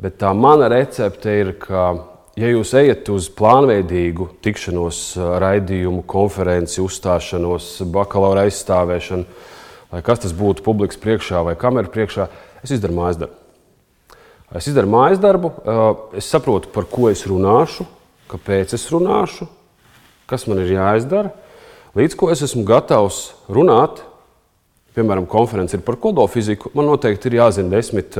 Bet 0.00 0.16
tā 0.22 0.32
mana 0.32 0.72
recepte 0.72 1.34
ir, 1.42 1.52
ka 1.60 1.90
ja 2.38 2.50
jūs 2.52 2.72
ejat 2.78 3.08
uz 3.10 3.26
plānveidīgu 3.34 4.28
tikšanos, 4.44 5.00
raidījumu, 5.42 6.04
konferenci, 6.08 6.80
uzstāšanos, 6.84 7.70
bakalaura 7.92 8.46
aizstāvēšanu, 8.46 9.26
lai 9.92 10.02
kas 10.06 10.22
tas 10.22 10.34
būtu 10.36 10.64
publikas 10.66 11.00
priekšā 11.02 11.42
vai 11.46 11.56
kameras 11.58 11.92
priekšā, 11.94 12.28
es 12.62 12.74
izdaru 12.76 12.98
mājas 13.00 13.20
darbu. 13.24 13.44
Es 14.58 14.68
izdaru 14.70 14.88
mājas 14.92 15.20
darbu, 15.20 15.52
es 16.16 16.28
saprotu, 16.30 16.70
par 16.72 16.86
ko 16.88 17.10
es 17.10 17.26
runāšu, 17.28 17.88
kāpēc 18.30 18.72
es 18.76 18.86
runāšu, 18.92 19.48
kas 20.28 20.46
man 20.48 20.62
ir 20.62 20.76
jāizdara. 20.76 21.34
Līdz 21.98 22.14
ko 22.20 22.30
es 22.32 22.44
esmu 22.44 22.62
gatavs 22.68 23.32
runāt, 23.50 24.04
piemēram, 24.96 25.26
konference 25.30 25.76
ir 25.76 25.82
par 25.84 25.98
kodolfiziku, 26.00 26.70
man 26.76 26.88
noteikti 26.88 27.30
ir 27.30 27.40
jāzina 27.40 27.74
desmit 27.76 28.16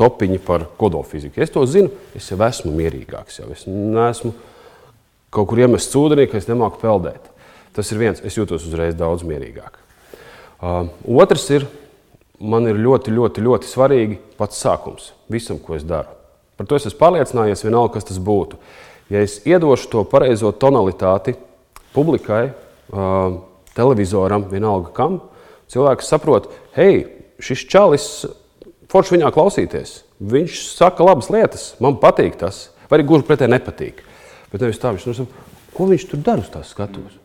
topiņi 0.00 0.40
par 0.42 0.66
kodolfiziku. 0.78 1.42
Es 1.42 1.52
to 1.54 1.62
zinu, 1.70 1.92
es 2.16 2.26
jau 2.30 2.38
esmu 2.46 2.72
mierīgāks. 2.74 3.38
Jau. 3.40 3.50
Es 3.54 3.64
neesmu 3.68 4.34
kaut 5.34 5.48
kur 5.50 5.62
iemests 5.62 5.94
ūdenī, 5.98 6.26
ka 6.30 6.38
es 6.40 6.50
nemāku 6.50 6.80
peldēt. 6.82 7.30
Tas 7.74 7.90
ir 7.90 8.00
viens, 8.02 8.20
es 8.22 8.36
jūtos 8.38 8.66
uzreiz 8.68 8.94
daudz 8.98 9.24
mierīgāk. 9.26 9.80
Uh, 10.62 10.86
otrs 11.20 11.48
ir, 11.54 11.66
man 12.38 12.68
ir 12.70 12.78
ļoti, 12.78 13.12
ļoti, 13.14 13.42
ļoti 13.44 13.70
svarīgi 13.70 14.18
pats 14.38 14.60
sākums 14.62 15.10
visam, 15.30 15.58
ko 15.58 15.74
es 15.78 15.86
daru. 15.86 16.14
Par 16.54 16.68
to 16.70 16.78
es 16.78 16.86
esmu 16.86 17.00
pārliecinājies, 17.00 17.64
vienalga, 17.66 17.96
kas 17.96 18.06
tas 18.08 18.20
būtu. 18.22 18.60
Ja 19.10 19.24
es 19.26 19.40
iedošu 19.46 19.90
to 19.90 20.04
pareizo 20.08 20.52
tonalitāti 20.54 21.34
publikai, 21.94 22.46
uh, 22.94 23.42
televizoram, 23.74 24.46
vienalga 24.50 24.94
kam, 24.94 25.18
cilvēks 25.70 26.08
saprot, 26.14 26.48
hei, 26.78 27.02
šis 27.42 27.66
čalis 27.70 28.08
forši 28.94 29.16
viņā 29.16 29.30
klausīties. 29.34 29.96
Viņš 30.22 30.60
saka 30.76 31.04
labas 31.06 31.30
lietas, 31.34 31.72
man 31.82 31.98
patīk 32.02 32.38
tas, 32.38 32.68
vai 32.86 33.00
arī 33.00 33.08
gluži 33.08 33.26
pretēji 33.26 33.50
nepatīk. 33.56 34.04
Bet 34.52 34.62
nevis 34.62 34.78
tā, 34.78 34.94
viņš 34.94 35.24
nu, 35.24 35.26
ko 35.74 35.88
viņš 35.90 36.04
tur 36.10 36.20
dara 36.22 36.44
uz 36.44 36.50
tās 36.52 36.70
skatuves? 36.70 37.16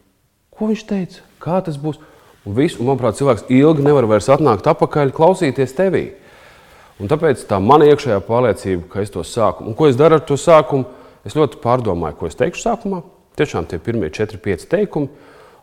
Ko 0.49 0.71
viņš 0.71 0.85
teica? 0.89 1.21
Kā 1.39 1.59
tas 1.63 1.77
būs? 1.79 2.01
Un, 2.47 2.55
visu, 2.57 2.79
un 2.81 2.89
manuprāt, 2.89 3.19
cilvēks 3.19 3.45
ilgi 3.53 3.83
nevar 3.85 4.07
vairs 4.09 4.31
atnākt 4.31 4.65
atpakaļ, 4.71 5.13
klausīties 5.13 5.75
tevī. 5.77 6.05
Un 6.99 7.11
tāpēc 7.11 7.45
tā 7.47 7.59
mana 7.63 7.85
iekšējā 7.91 8.17
pārliecība, 8.25 8.87
ka 8.91 9.03
es 9.03 9.13
to 9.13 9.21
sāku, 9.27 9.67
un 9.69 9.75
ko 9.77 9.87
es 9.87 9.99
daru 9.99 10.17
ar 10.17 10.23
to 10.25 10.35
sākumu, 10.39 10.87
es 11.27 11.35
ļoti 11.37 11.61
pārdomāju, 11.63 12.17
ko 12.17 12.27
es 12.31 12.39
teikšu 12.39 12.63
sākumā. 12.65 13.03
Tiešām 13.39 13.69
tie 13.69 13.79
pirmie 13.83 14.09
4, 14.11 14.39
5 14.41 14.65
teikumi. 14.71 15.11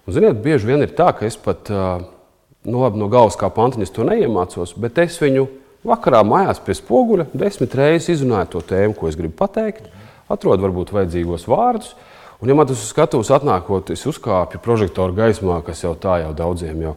Un, 0.07 0.15
ziniet, 0.15 0.39
bieži 0.45 0.71
vien 0.71 0.85
ir 0.85 0.95
tā, 0.97 1.11
ka 1.17 1.27
es 1.29 1.37
pat 1.41 1.69
nu, 1.69 2.79
labi, 2.79 3.01
no 3.01 3.11
galvas 3.13 3.37
kā 3.41 3.51
pantiņas 3.53 3.93
to 3.97 4.07
neiemācos, 4.07 4.77
bet 4.81 5.01
es 5.03 5.19
viņu 5.21 5.49
Vakarā 5.87 6.23
mājās 6.27 6.61
pie 6.65 6.75
spoguļa 6.75 7.29
desmit 7.37 7.75
reizes 7.79 8.17
izrunāju 8.17 8.57
to 8.57 8.63
tēmu, 8.73 8.97
ko 8.97 9.11
es 9.11 9.19
gribu 9.19 9.37
pateikt, 9.39 9.87
atrodu 10.33 10.67
varbūt 10.67 10.93
vajadzīgos 10.97 11.47
vārdus. 11.51 11.95
Un, 12.43 12.51
ja 12.51 12.57
man 12.59 12.69
tas 12.69 12.83
skatūs 12.91 13.31
atnākot, 13.33 13.93
es 13.95 14.03
uzkāpju 14.09 14.61
prožektoru 14.65 15.15
gaismā, 15.17 15.61
kas 15.65 15.85
jau 15.85 15.95
tā 15.97 16.19
jau 16.25 16.35
daudziem 16.37 16.83
jau. 16.85 16.97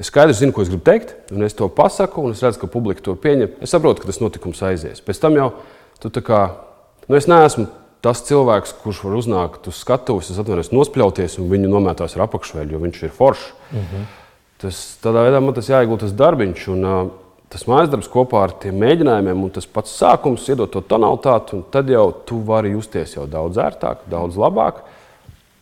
Es 0.00 0.08
skaidri 0.10 0.34
zinu, 0.34 0.54
ko 0.56 0.64
es 0.64 0.72
gribu 0.72 0.82
teikt, 0.88 1.12
un 1.30 1.44
es 1.46 1.54
to 1.54 1.68
pasaku, 1.70 2.24
un 2.24 2.34
es 2.34 2.42
redzu, 2.42 2.64
ka 2.64 2.70
publika 2.72 3.04
to 3.04 3.14
pieņem. 3.14 3.60
Es 3.62 3.70
saprotu, 3.70 4.02
ka 4.02 4.10
tas 4.10 4.18
notikums 4.18 4.62
aizies. 4.66 5.04
Pēc 5.04 5.20
tam 5.22 5.38
jau 5.38 5.52
tu 6.02 6.10
tā 6.10 6.24
kā, 6.26 6.40
nu 7.06 7.18
es 7.20 7.28
neesmu 7.30 7.68
tas 8.02 8.24
cilvēks, 8.26 8.74
kurš 8.82 9.04
var 9.06 9.14
uznākt 9.20 9.68
uz 9.70 9.78
skatuves, 9.78 10.32
es 10.32 10.40
atvainojos, 10.42 10.72
nospļauties 10.74 11.38
un 11.38 11.52
viņu 11.52 11.70
nomētās 11.70 12.16
ar 12.16 12.24
apakšveļu, 12.26 12.74
jo 12.74 12.80
viņš 12.82 13.02
ir 13.06 13.14
foršs. 13.14 13.52
Mm 13.70 13.84
-hmm. 13.84 14.08
Tas, 14.62 14.80
tādā 15.02 15.22
veidā 15.26 15.38
man 15.42 15.54
tas 15.54 15.68
jāiegūt 15.70 16.02
tas 16.02 16.16
darbiņš. 16.18 16.66
Un, 16.74 16.84
tas 17.52 17.66
mājas 17.68 17.90
darbs 17.92 18.08
kopā 18.10 18.46
ar 18.46 18.54
tiem 18.62 18.78
mēģinājumiem 18.80 19.44
un 19.44 19.52
tas 19.52 19.68
pats 19.68 19.92
sākums 20.00 20.46
iedod 20.48 20.70
to 20.72 20.80
tonalitāti, 20.88 21.58
un 21.58 21.64
tad 21.72 21.90
jau 21.92 22.06
tu 22.26 22.40
vari 22.48 22.72
justies 22.72 23.16
jau 23.18 23.26
daudz 23.28 23.60
ērtāk, 23.60 24.06
daudz 24.10 24.38
labāk. 24.40 24.80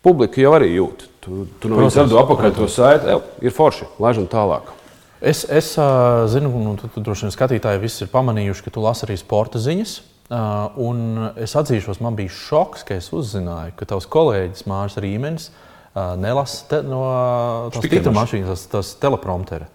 Publika 0.05 0.41
jau 0.41 0.53
arī 0.57 0.71
jūt. 0.77 1.09
Tu, 1.21 1.45
tu 1.61 1.69
no 1.69 1.81
viņas 1.81 1.99
redzēji 2.01 2.21
apakaļ 2.23 2.55
to 2.57 2.69
saiti, 2.73 3.17
ir 3.45 3.53
forši, 3.53 3.89
laižam 4.01 4.29
tālāk. 4.31 4.71
Es, 5.21 5.43
es 5.45 5.75
zinu, 6.33 6.49
un 6.57 6.79
tu, 6.81 6.89
tu 6.95 7.03
droši 7.05 7.27
vien 7.27 7.35
skatītāji 7.35 7.83
visi 7.83 8.07
ir 8.07 8.13
pamanījuši, 8.13 8.65
ka 8.65 8.73
tu 8.73 8.85
lasi 8.85 9.05
arī 9.05 9.19
sporta 9.21 9.61
ziņas. 9.61 9.99
Un 10.81 11.27
es 11.43 11.53
atzīšos, 11.59 11.99
man 12.01 12.17
bija 12.17 12.33
šoks, 12.33 12.87
ka 12.89 12.97
es 12.97 13.11
uzzināju, 13.13 13.75
ka 13.77 13.89
tavs 13.91 14.07
kolēģis 14.09 14.65
Mārcis 14.71 15.03
Rīmenis 15.03 15.51
nelasa 16.23 16.65
te, 16.71 16.81
no 16.87 17.03
tās 17.75 17.83
citas 17.85 18.15
mašīnas, 18.15 18.49
tas, 18.55 18.65
tas 18.71 18.95
telepromptera. 19.03 19.67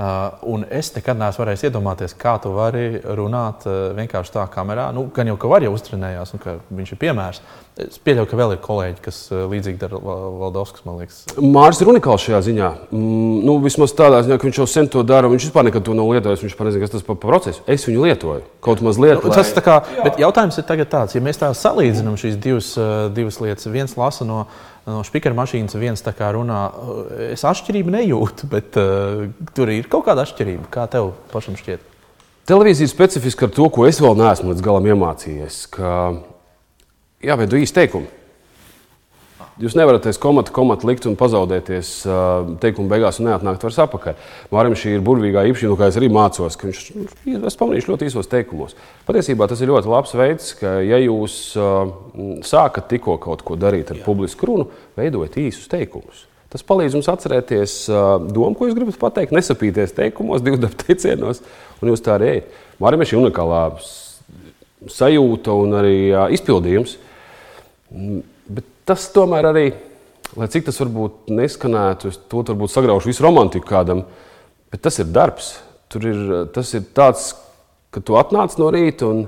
Uh, 0.00 0.30
un 0.48 0.62
es 0.72 0.88
nekad 0.94 1.18
neesmu 1.20 1.42
varējis 1.42 1.66
iedomāties, 1.68 2.14
kā 2.16 2.38
tu 2.40 2.54
vari 2.56 3.02
runāt 3.18 3.66
uh, 3.68 3.90
vienkārši 3.98 4.32
tā 4.32 4.46
kamerā. 4.48 4.86
Nu, 4.96 5.02
gan 5.12 5.28
jau, 5.28 5.34
ka 5.36 5.50
var 5.50 5.66
jau 5.66 5.74
uztrenējās, 5.76 6.30
un 6.32 6.40
ka 6.40 6.54
viņš 6.72 6.92
ir 6.94 7.00
piemērs. 7.02 7.42
Es 7.84 7.98
pieļauju, 8.00 8.30
ka 8.30 8.38
vēl 8.40 8.54
ir 8.54 8.62
kolēģi, 8.64 9.02
kas 9.04 9.18
uh, 9.28 9.42
līdzīgi 9.50 9.76
dara 9.82 10.00
Valdovskis, 10.00 10.86
man 10.86 11.02
liekas. 11.02 11.18
Mārcis 11.36 11.84
ir 11.84 11.92
unikāls 11.92 12.24
šajā 12.24 12.40
ziņā. 12.48 12.70
Mm, 12.88 13.36
nu, 13.44 13.58
vismaz 13.60 13.92
tādā 13.98 14.22
ziņā, 14.24 14.40
ka 14.40 14.48
viņš 14.48 14.62
jau 14.62 14.68
sen 14.72 14.88
to 14.88 15.04
dara. 15.04 15.28
Viņš 15.34 15.50
vispār 15.50 15.68
nekad 15.68 15.84
to 15.84 15.98
nav 15.98 16.08
lietojis. 16.14 16.46
Viņš 16.46 16.56
nezina, 16.70 16.86
kas 16.86 16.96
tas 16.96 17.04
par 17.10 17.20
procesu. 17.20 17.60
Es 17.68 17.84
viņu 17.84 18.08
lietoju. 18.08 18.48
Kaut 18.64 18.80
mazliet. 18.86 19.20
Nu, 19.20 19.36
tas 19.36 19.52
tā 19.52 19.60
kā, 19.66 19.82
bet 20.00 20.16
jautājums 20.22 20.56
ir 20.62 20.86
tāds, 20.88 21.18
ja 21.18 21.20
mēs 21.28 21.44
tā 21.44 21.52
salīdzinām 21.52 22.16
šīs 22.20 22.40
divas, 22.40 22.72
divas 23.12 23.42
lietas. 23.44 23.68
Viens 23.68 23.98
lasa 24.00 24.24
no 24.24 24.46
no 24.88 25.00
spīķera 25.06 25.36
mašīnas 25.36 25.76
viens 25.80 26.04
runā, 26.04 26.60
es 27.30 27.44
atšķirību 27.44 27.94
nejūtu, 27.96 28.48
bet 28.50 28.78
uh, 28.80 29.26
tur 29.56 29.72
ir 29.72 29.88
kaut 29.90 30.06
kāda 30.08 30.24
atšķirība. 30.26 30.68
Kā 30.72 30.86
tev 30.90 31.12
pašam 31.32 31.58
šķiet? 31.58 31.84
Televīzija 32.50 32.88
ir 32.88 32.92
specifiska 32.92 33.46
ar 33.46 33.52
to, 33.54 33.68
ko 33.70 33.86
es 33.86 34.00
vēl 34.02 34.16
neesmu 34.18 34.52
līdz 34.52 34.64
galam 34.64 34.88
iemācījies. 34.90 35.60
Ka 35.74 35.90
jāveido 37.22 37.60
īsti 37.60 37.78
teikumi. 37.82 38.08
Jūs 39.60 39.74
nevarat 39.76 40.06
aiz 40.08 40.16
komata, 40.16 40.52
komata 40.56 40.86
likt 40.88 41.04
un 41.04 41.18
pazaudēties 41.20 41.88
teikuma 42.62 42.88
beigās 42.94 43.18
un 43.20 43.26
neatnākt 43.28 43.66
vairs 43.66 43.76
atpakaļ. 43.84 44.22
Mārim 44.54 44.76
šī 44.78 44.94
ir 44.96 45.02
burvīgā 45.04 45.42
īpašība, 45.50 45.74
kā 45.76 45.88
es 45.90 45.98
arī 46.00 46.08
mācos, 46.12 46.56
ka 46.56 46.70
viņš 46.70 46.80
es 47.50 47.58
pamanīšu 47.60 47.92
ļoti 47.92 48.08
īsos 48.08 48.30
teikumos. 48.32 48.72
Patiesībā 49.08 49.50
tas 49.50 49.60
ir 49.60 49.68
ļoti 49.68 49.92
labs 49.92 50.16
veids, 50.16 50.54
ka 50.56 50.78
ja 50.80 51.02
jūs 51.02 51.36
sākat 52.48 52.88
tikko 52.94 53.18
kaut 53.20 53.44
ko 53.44 53.58
darīt 53.60 53.92
ar 53.92 54.00
Jā. 54.00 54.06
publisku 54.06 54.48
runu, 54.48 54.70
veidojiet 54.96 55.36
īsus 55.44 55.68
teikumus. 55.68 56.24
Tas 56.50 56.64
palīdz 56.66 56.96
mums 56.96 57.12
atcerēties 57.12 57.76
domu, 58.32 58.56
ko 58.56 58.70
jūs 58.70 58.80
gribat 58.80 58.96
pateikt, 59.02 59.36
nesapīties 59.36 59.92
teikumos, 60.00 60.40
divu 60.46 60.56
dabu 60.64 60.80
teicienos, 60.86 61.44
un 61.84 61.92
jūs 61.92 62.06
tā 62.06 62.16
arī 62.16 62.32
ejat. 62.38 62.58
Mārim 62.80 63.04
ir 63.04 63.16
unikālā 63.20 63.62
sajūta 64.88 65.52
un 65.52 65.80
arī 65.84 65.96
izpildījums. 66.32 66.96
Tas 68.88 69.08
tomēr 69.14 69.50
arī, 69.50 69.66
lai 70.38 70.48
cik 70.50 70.68
tas 70.68 70.80
varbūt 70.80 71.30
neskanētu, 71.34 72.12
to 72.30 72.44
varbūt 72.52 72.72
sagraušu 72.72 73.10
visu 73.10 73.24
romantiku 73.26 73.68
kādam, 73.68 74.04
bet 74.72 74.84
tas 74.86 74.98
ir 75.02 75.10
darbs. 75.12 75.58
Tur 75.90 76.06
ir, 76.06 76.18
tas 76.54 76.70
ir 76.78 76.84
tāds, 76.94 77.32
ka 77.90 78.02
tu 78.02 78.14
atnāc 78.18 78.54
no 78.60 78.70
rīta 78.70 79.08
un 79.08 79.24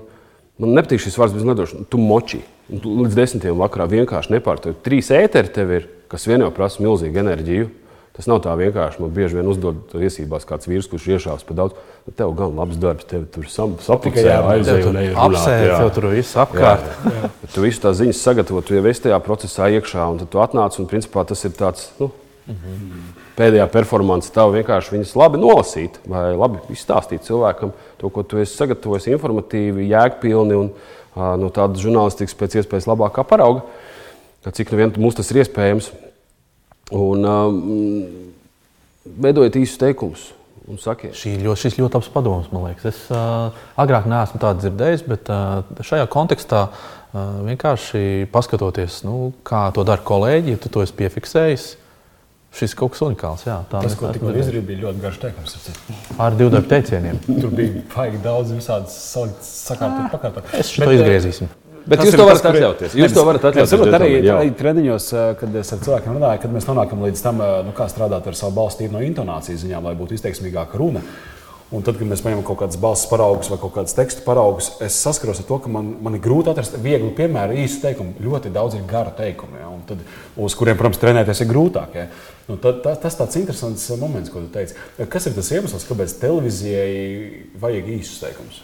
man 0.62 0.76
nepatīk 0.78 1.02
šis 1.02 1.18
vārds, 1.18 1.34
bet 1.34 1.42
es 1.42 1.48
nedošu, 1.48 1.84
tu 1.90 1.98
moči. 1.98 2.42
Līdz 2.72 3.16
desmitiem 3.18 3.58
vakarā 3.58 3.88
vienkārši 3.90 4.36
nepārtraukt. 4.36 4.84
Trīs 4.86 5.10
ēteri 5.12 5.50
tev 5.52 5.72
ir, 5.74 5.88
kas 6.08 6.24
vien 6.30 6.44
jau 6.44 6.52
prasa 6.54 6.84
milzīgu 6.84 7.20
enerģiju. 7.24 7.66
Tas 8.12 8.26
nav 8.28 8.42
tā 8.44 8.52
vienkārši. 8.60 9.00
Man 9.00 9.12
bieži 9.16 9.38
vien 9.38 9.46
uzdod 9.48 9.94
viesībās 9.96 10.44
kāds 10.44 10.68
vīrs, 10.68 10.88
kurš 10.90 11.06
iešāvis 11.14 11.46
par 11.48 11.56
daudz. 11.56 11.76
Nu, 12.04 12.12
tev 12.16 12.34
gan 12.36 12.52
labs 12.58 12.76
darbs, 12.80 13.06
tev 13.08 13.24
tur 13.32 13.46
sapņoja, 13.48 14.34
aizēja 14.52 14.90
un 14.90 14.98
apsēja. 15.24 15.78
Tev 15.80 15.92
tur 15.96 16.08
viss 16.12 16.36
apkārt. 16.36 16.84
Jā, 16.92 17.12
jā. 17.16 17.30
Tu 17.54 17.64
visu 17.64 17.80
tās 17.80 17.96
ziņas 18.02 18.20
sagatavo, 18.26 18.60
tu 18.60 18.76
jau 18.76 18.84
esi 18.90 19.06
tajā 19.06 19.20
procesā 19.24 19.70
iekšā, 19.78 20.10
un 20.12 20.20
tad 20.20 20.32
tu 20.34 20.42
atnāc, 20.44 20.76
un 20.82 20.90
principā 20.90 21.24
tas 21.28 21.40
ir 21.48 21.56
tāds, 21.56 21.88
nu, 22.02 22.10
mm 22.44 22.58
-hmm. 22.58 23.16
pēdējā 23.38 23.66
performance 23.72 24.32
tev 24.34 24.52
vienkārši 24.58 24.92
viņas 24.92 25.16
labi 25.16 25.40
nolasīt, 25.40 25.98
vai 26.04 26.36
labi 26.36 26.60
izstāstīt 26.68 27.24
cilvēkam 27.24 27.72
to, 27.96 28.08
ko 28.08 28.22
tu 28.22 28.38
esi 28.44 28.56
sagatavojis 28.56 29.06
informatīvi, 29.06 29.88
jēgpilni 29.88 30.54
un 30.54 30.70
no 31.16 31.48
tādas 31.48 31.80
žurnālistikas 31.80 32.36
pēc 32.36 32.60
iespējas 32.60 32.92
labākā 32.92 33.24
parauga, 33.24 33.62
cik 34.52 34.70
nu 34.72 34.76
vien 34.76 34.92
mums 34.96 35.14
tas 35.14 35.30
ir 35.30 35.36
iespējams. 35.36 35.92
Un 36.92 37.24
um, 37.24 37.58
veidojiet 39.24 39.58
īsus 39.62 39.80
teikumus. 39.80 40.30
Ļoti, 40.62 41.10
šis 41.58 41.76
ļoti 41.80 41.98
labs 41.98 42.08
padoms, 42.14 42.48
man 42.54 42.68
liekas. 42.68 42.86
Es 42.92 42.98
uh, 43.12 43.50
agrāk 43.80 44.06
neesmu 44.08 44.38
tādu 44.40 44.62
dzirdējis, 44.62 45.04
bet 45.10 45.30
uh, 45.32 45.64
šajā 45.84 46.06
kontekstā 46.12 46.62
uh, 46.70 47.40
vienkārši 47.48 48.28
paskatoties, 48.32 49.00
nu, 49.06 49.32
kā 49.46 49.66
to 49.74 49.84
dara 49.88 50.04
kolēģi, 50.06 50.54
ja 50.54 50.60
tu 50.62 50.70
to 50.72 50.84
esi 50.86 50.96
piefiksējis. 51.00 51.70
Šis 52.52 52.74
kaut 52.76 52.92
kas 52.92 53.00
unikāls. 53.06 53.46
Jā, 53.48 53.62
tā 53.70 53.80
Tas, 53.80 53.94
ko 53.96 54.10
tikko 54.12 54.28
izdarīja, 54.36 54.64
bija 54.68 54.82
ļoti 54.82 55.00
garš 55.00 55.18
teikums. 55.22 55.54
Ar 56.20 56.36
diviem 56.36 56.66
teicieniem. 56.68 57.20
Tur 57.24 57.48
bija 57.56 57.80
baigi 57.94 58.20
daudz 58.20 58.52
visādas 58.52 58.98
sakārtot, 59.48 60.10
pakārtot. 60.12 60.52
Es 60.60 60.68
šo 60.74 60.90
izgriezīsim. 60.92 61.48
Bet 61.48 61.61
Tas 61.88 62.06
jūs 62.06 62.16
to 62.16 62.28
varat 62.28 62.48
atļauties. 62.52 62.96
Jūs 62.98 63.14
to 63.16 63.26
varat 63.26 63.44
atļauties. 63.50 63.74
Saprot, 63.74 63.96
arī, 63.98 64.14
arī 64.30 64.54
treniņos, 64.58 65.10
kad 65.40 65.60
es 65.62 65.74
ar 65.74 65.84
cilvēkiem 65.84 66.16
runāju, 66.18 66.42
kad 66.44 66.54
mēs 66.54 66.68
nonākam 66.70 67.04
līdz 67.08 67.22
tam, 67.24 67.44
nu, 67.66 67.74
kā 67.76 67.88
strādāt 67.90 68.26
ar 68.30 68.38
savu 68.38 68.54
balstu 68.56 68.88
no 68.92 69.02
intonācijas 69.04 69.64
ziņām, 69.64 69.90
lai 69.90 69.94
būtu 69.98 70.18
izteiksmīgāka 70.18 70.80
runa. 70.80 71.02
Un 71.72 71.80
tad, 71.80 71.96
kad 71.96 72.04
mēs 72.04 72.20
paņemam 72.20 72.44
kaut 72.44 72.58
kādas 72.60 72.76
balss 72.76 73.08
paraugus 73.08 73.48
vai 73.48 73.56
kaut 73.62 73.72
kādas 73.78 73.94
tekstu 73.96 74.20
paraugus, 74.26 74.74
es 74.84 74.98
saskaros 75.00 75.38
ar 75.40 75.46
to, 75.48 75.56
ka 75.64 75.70
man, 75.72 75.86
man 76.04 76.18
ir 76.18 76.20
grūti 76.20 76.52
atrast 76.52 76.74
vieglu 76.84 77.14
piemēru, 77.16 77.56
īsu 77.62 77.80
teikumu. 77.80 78.12
Ļoti 78.20 78.52
daudz 78.52 78.76
ir 78.76 78.82
garu 78.90 79.14
teikumu, 79.16 79.56
ja, 79.56 79.70
tad, 79.88 80.02
uz 80.36 80.56
kuriem, 80.58 80.76
protams, 80.76 81.00
trenēties 81.00 81.40
ir 81.40 81.48
grūtāk. 81.48 81.96
Ja. 81.96 82.04
Nu, 82.50 82.58
tad, 82.60 82.82
tā, 82.84 82.92
tas 83.00 83.16
tāds 83.16 83.40
interesants 83.40 83.86
moments, 83.96 84.28
ko 84.28 84.44
tu 84.44 84.52
teici. 84.52 84.76
Kas 85.08 85.30
ir 85.30 85.38
tas 85.38 85.48
iemesls, 85.56 85.88
kāpēc 85.88 86.18
televīzijai 86.20 86.92
vajag 87.64 87.90
īsus 87.96 88.20
teikumus? 88.20 88.60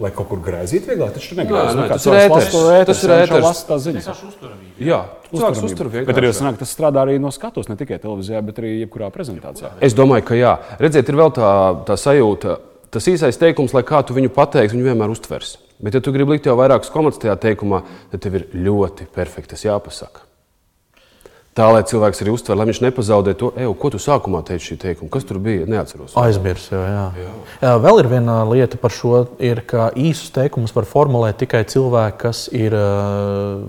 Lai 0.00 0.10
kaut 0.16 0.28
kur 0.30 0.40
grāzīt 0.44 0.86
vieglāk. 0.88 1.12
Taču 1.16 1.36
negrāzīt. 1.38 1.78
Nu, 1.78 1.88
tas 1.90 2.06
ir 2.06 2.16
ēteris. 2.18 2.48
Tas 2.88 3.02
ir 3.04 3.14
ēteris. 3.16 3.62
Tas 3.68 3.88
ir 3.90 3.98
uzturamība. 4.00 4.72
Jā, 4.82 5.00
cilvēks 5.30 5.64
uzturamība. 5.68 6.06
Bet 6.08 6.20
arī 6.22 6.32
sanāk, 6.36 6.58
tas 6.62 6.72
strādā 6.72 7.04
arī 7.04 7.18
no 7.22 7.32
skatus, 7.34 7.68
ne 7.70 7.76
tikai 7.80 8.00
televīzijā, 8.02 8.40
bet 8.46 8.62
arī 8.62 8.74
jebkurā 8.82 9.12
prezentācijā. 9.14 9.74
Es 9.84 9.96
domāju, 9.98 10.26
ka 10.32 10.38
jā. 10.38 10.56
Redziet, 10.80 11.12
ir 11.12 11.20
vēl 11.20 11.34
tā, 11.36 11.52
tā 11.88 11.98
sajūta, 12.00 12.58
tas 12.92 13.08
īsais 13.12 13.40
teikums, 13.40 13.76
lai 13.76 13.84
kā 13.88 14.02
tu 14.06 14.16
viņu 14.16 14.32
pateiksi, 14.34 14.76
viņu 14.76 14.90
vienmēr 14.90 15.12
uztvers. 15.12 15.56
Bet, 15.82 15.96
ja 15.98 16.02
tu 16.04 16.12
gribi 16.14 16.36
likt 16.36 16.46
jau 16.46 16.54
vairākus 16.58 16.92
komatus 16.94 17.22
tajā 17.22 17.34
teikumā, 17.42 17.82
tad 18.12 18.22
tev 18.22 18.38
ir 18.38 18.50
ļoti 18.54 19.08
perfekti 19.12 19.58
jāpasaka. 19.66 20.31
Tā 21.52 21.66
lai 21.68 21.82
cilvēks 21.84 22.22
arī 22.24 22.32
uztver, 22.32 22.56
lai 22.56 22.64
viņš 22.64 22.78
nepazaudē 22.80 23.34
to, 23.36 23.50
Eju, 23.60 23.74
ko 23.76 23.90
tu 23.92 23.98
sākumā 24.00 24.38
teici 24.48 24.70
šī 24.70 24.76
teikuma. 24.86 25.10
Kas 25.12 25.26
tur 25.28 25.36
bija? 25.42 25.66
Neatceros. 25.68 26.14
Aizmirs. 26.16 26.70
Jā, 26.72 26.80
jā. 26.80 27.02
Jā. 27.20 27.32
Jā, 27.60 27.72
vēl 27.82 27.98
ir 28.00 28.06
viena 28.08 28.36
lieta 28.48 28.78
par 28.80 28.94
šo, 28.96 29.10
ir, 29.36 29.60
ka 29.68 29.90
īsus 29.92 30.30
teikumus 30.32 30.72
var 30.72 30.86
formulēt 30.88 31.36
tikai 31.42 31.60
cilvēki, 31.68 32.16
kas 32.22 32.40
ir 32.56 32.72
uh, 32.72 33.66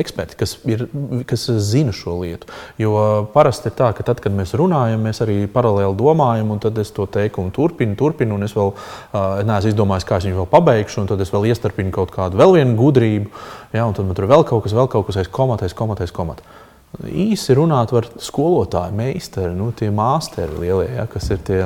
eksperti, 0.00 0.38
kas, 0.40 0.54
ir, 0.72 0.86
kas 1.28 1.44
zina 1.68 1.92
šo 1.92 2.14
lietu. 2.22 2.48
Jo 2.80 2.94
parasti 3.34 3.68
ir 3.68 3.76
tā, 3.76 3.90
ka 3.98 4.06
tad, 4.08 4.22
kad 4.24 4.32
mēs 4.32 4.54
runājam, 4.56 5.04
mēs 5.04 5.20
arī 5.26 5.42
paralēli 5.52 5.98
domājam, 6.00 6.54
un 6.54 6.62
tad 6.64 6.80
es 6.80 6.94
to 6.96 7.04
teikumu 7.12 7.52
turpinu, 7.52 7.92
turpinu, 8.00 8.38
un 8.38 8.48
es 8.48 8.56
vēl 8.56 8.72
uh, 8.72 9.18
neesmu 9.44 9.74
izdomājis, 9.74 10.08
kā 10.08 10.22
es 10.22 10.30
viņu 10.30 10.40
vēl 10.40 10.48
pabeigšu, 10.54 11.02
un 11.04 11.12
tad 11.12 11.20
es 11.20 11.34
vēl 11.34 11.50
iestarpinu 11.52 11.92
kaut 11.92 12.16
kādu 12.16 12.40
vēl 12.40 12.56
vienu 12.56 12.72
gudrību, 12.80 13.44
jā, 13.76 13.84
un 13.84 13.92
tad 13.92 14.08
man 14.08 14.16
tur 14.16 14.30
vēl 14.32 14.48
kaut 14.48 14.64
kas, 14.64 14.76
vēl 14.80 14.88
kaut 14.96 15.10
kas 15.10 15.20
aiz 15.20 15.28
komatēs, 15.28 15.76
komatēs, 15.76 16.16
komatēs. 16.16 16.64
Īsi 16.96 17.52
runāt 17.54 17.92
var 17.92 18.08
skolotāji, 18.22 18.94
meistari, 18.96 19.52
nu, 19.54 19.68
tie 19.76 19.90
māsteri 19.94 20.56
lielie, 20.56 20.88
ja, 20.96 21.04
kas 21.10 21.28
ir 21.34 21.42
tie. 21.44 21.60